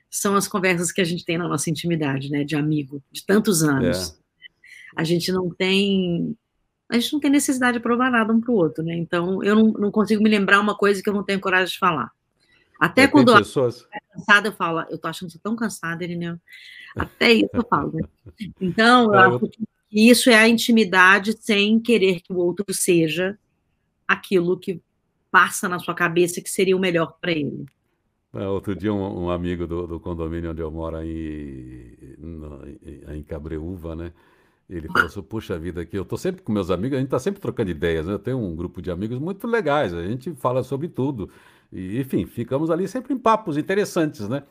são 0.10 0.36
as 0.36 0.50
conversas 0.50 0.92
que 0.92 1.02
a 1.02 1.06
gente 1.06 1.26
tem 1.26 1.38
na 1.38 1.48
nossa 1.48 1.70
intimidade, 1.70 2.30
né, 2.30 2.44
de 2.44 2.56
amigo, 2.56 3.02
de 3.12 3.26
tantos 3.26 3.64
anos. 3.64 4.12
É. 4.12 4.14
A 4.96 5.04
gente 5.04 5.32
não 5.32 5.50
tem 5.50 6.36
a 6.90 6.98
gente 6.98 7.14
não 7.14 7.20
tem 7.20 7.32
necessidade 7.32 7.78
de 7.78 7.84
provar 7.84 8.10
nada 8.10 8.32
um 8.32 8.40
para 8.40 8.52
o 8.52 8.56
outro, 8.56 8.84
né? 8.84 8.96
Então, 8.96 9.44
eu 9.44 9.56
não, 9.56 9.72
não, 9.74 9.92
consigo 9.92 10.24
me 10.24 10.30
lembrar 10.30 10.60
uma 10.60 10.76
coisa 10.76 11.02
que 11.02 11.10
eu 11.10 11.14
não 11.14 11.24
tenho 11.24 11.40
coragem 11.40 11.74
de 11.74 11.80
falar. 11.80 12.12
Até 12.80 13.04
é, 13.04 13.08
quando 13.08 13.36
pessoas... 13.36 13.82
eu 13.82 13.84
tô 13.84 14.20
cansada, 14.20 14.48
eu 14.48 14.54
falo, 14.54 14.86
eu 14.90 14.98
tô 14.98 15.08
achando 15.08 15.32
você 15.32 15.40
tão 15.40 15.56
cansada, 15.56 16.04
Irineu. 16.04 16.40
Até 16.96 17.34
isso 17.34 17.50
eu 17.54 17.66
falo, 17.70 17.92
né? 17.94 18.04
Então, 18.62 19.14
eu 19.14 19.20
acho 19.20 19.40
que 19.50 19.68
isso 19.92 20.30
é 20.30 20.36
a 20.36 20.48
intimidade 20.48 21.36
sem 21.40 21.80
querer 21.80 22.22
que 22.22 22.32
o 22.32 22.38
outro 22.38 22.74
seja 22.74 23.38
aquilo 24.08 24.58
que 24.58 24.82
passa 25.30 25.68
na 25.68 25.80
sua 25.80 25.94
cabeça 25.94 26.42
que 26.42 26.50
seria 26.50 26.78
o 26.78 26.80
melhor 26.80 27.18
para 27.20 27.32
ele. 27.32 27.66
É, 28.34 28.48
outro 28.48 28.76
dia, 28.76 28.94
um, 28.94 29.26
um 29.26 29.30
amigo 29.30 29.66
do, 29.66 29.88
do, 29.88 30.00
condomínio 30.00 30.52
onde 30.52 30.62
eu 30.62 30.72
moro, 30.72 31.02
em, 31.02 31.98
em 33.10 33.24
Cabreúva, 33.24 33.96
né? 33.96 34.14
Ele 34.70 34.88
falou 34.88 35.08
assim: 35.08 35.22
Puxa 35.22 35.58
vida, 35.58 35.82
aqui 35.82 35.98
eu 35.98 36.04
estou 36.04 36.18
sempre 36.18 36.42
com 36.42 36.52
meus 36.52 36.70
amigos, 36.70 36.98
a 36.98 37.00
gente 37.00 37.08
está 37.08 37.20
sempre 37.20 37.40
trocando 37.42 37.72
ideias, 37.72 38.06
né? 38.06 38.14
Eu 38.14 38.20
tenho 38.20 38.38
um 38.38 38.56
grupo 38.56 38.82
de 38.82 38.92
amigos 38.92 39.18
muito 39.20 39.48
legais, 39.48 39.94
a 39.94 40.04
gente 40.04 40.34
fala 40.36 40.64
sobre 40.64 40.88
tudo. 40.90 41.30
E, 41.72 42.00
enfim, 42.00 42.26
ficamos 42.26 42.70
ali 42.70 42.88
sempre 42.88 43.14
em 43.14 43.18
papos 43.18 43.58
interessantes, 43.58 44.28
né? 44.28 44.44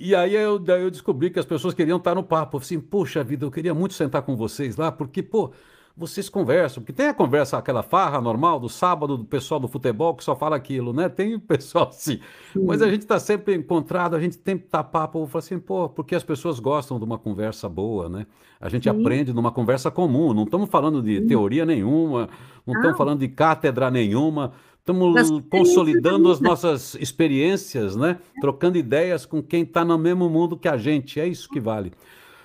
E 0.00 0.14
aí 0.14 0.34
eu, 0.34 0.64
eu 0.64 0.90
descobri 0.90 1.30
que 1.30 1.38
as 1.40 1.44
pessoas 1.44 1.74
queriam 1.74 1.98
estar 1.98 2.14
no 2.14 2.22
papo. 2.22 2.58
Assim, 2.58 2.80
puxa 2.80 3.24
vida, 3.24 3.44
eu 3.44 3.50
queria 3.50 3.74
muito 3.74 3.94
sentar 3.94 4.22
com 4.22 4.36
vocês 4.36 4.76
lá, 4.76 4.92
porque, 4.92 5.22
pô, 5.22 5.52
vocês 5.98 6.28
conversam, 6.28 6.80
porque 6.80 6.92
tem 6.92 7.08
a 7.08 7.14
conversa, 7.14 7.58
aquela 7.58 7.82
farra 7.82 8.20
normal 8.20 8.60
do 8.60 8.68
sábado 8.68 9.16
do 9.16 9.24
pessoal 9.24 9.58
do 9.58 9.66
futebol 9.66 10.14
que 10.14 10.22
só 10.22 10.36
fala 10.36 10.54
aquilo, 10.54 10.92
né? 10.92 11.08
Tem 11.08 11.34
o 11.34 11.40
pessoal 11.40 11.88
assim. 11.90 12.20
Sim. 12.52 12.64
Mas 12.64 12.80
a 12.80 12.88
gente 12.88 13.02
está 13.02 13.18
sempre 13.18 13.54
encontrado, 13.56 14.14
a 14.14 14.20
gente 14.20 14.38
tem 14.38 14.56
que 14.56 14.66
tá 14.66 14.84
papo, 14.84 15.26
falo 15.26 15.38
assim, 15.38 15.58
pô, 15.58 15.88
porque 15.88 16.14
as 16.14 16.22
pessoas 16.22 16.60
gostam 16.60 16.98
de 16.98 17.04
uma 17.04 17.18
conversa 17.18 17.68
boa, 17.68 18.08
né? 18.08 18.26
A 18.60 18.68
gente 18.68 18.84
Sim. 18.84 18.90
aprende 18.90 19.32
numa 19.32 19.50
conversa 19.50 19.90
comum, 19.90 20.32
não 20.32 20.44
estamos 20.44 20.70
falando 20.70 21.02
de 21.02 21.20
Sim. 21.20 21.26
teoria 21.26 21.66
nenhuma, 21.66 22.28
não 22.64 22.74
estamos 22.74 22.96
falando 22.96 23.18
de 23.18 23.28
cátedra 23.28 23.90
nenhuma, 23.90 24.52
estamos 24.78 25.42
consolidando 25.50 26.30
as 26.30 26.40
nossas 26.40 26.94
experiências, 26.94 27.96
né? 27.96 28.18
Trocando 28.40 28.78
ideias 28.78 29.26
com 29.26 29.42
quem 29.42 29.62
está 29.64 29.84
no 29.84 29.98
mesmo 29.98 30.30
mundo 30.30 30.56
que 30.56 30.68
a 30.68 30.76
gente, 30.76 31.18
é 31.18 31.26
isso 31.26 31.48
que 31.48 31.58
vale. 31.58 31.92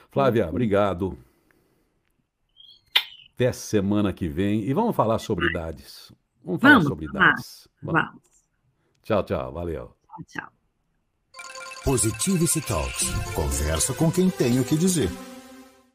Flávia, 0.10 0.50
obrigado. 0.50 1.16
Até 3.36 3.52
semana 3.52 4.14
que 4.14 4.28
vem. 4.28 4.62
E 4.62 4.74
vamos 4.74 4.96
falar 4.96 5.20
sobre 5.20 5.50
idades. 5.50 6.12
Vamos 6.44 6.62
falar 6.62 6.74
vamos, 6.74 6.88
sobre 6.88 7.06
idades. 7.06 7.68
Vamos. 7.82 8.02
vamos. 8.02 8.22
Tchau, 9.02 9.24
tchau. 9.24 9.52
Valeu. 9.52 9.96
Tchau. 10.28 10.50
Positivity 11.84 12.62
Talks. 12.62 13.10
Conversa 13.34 13.94
com 13.94 14.12
quem 14.12 14.30
tem 14.30 14.60
o 14.60 14.64
que 14.64 14.78
dizer. 14.78 15.10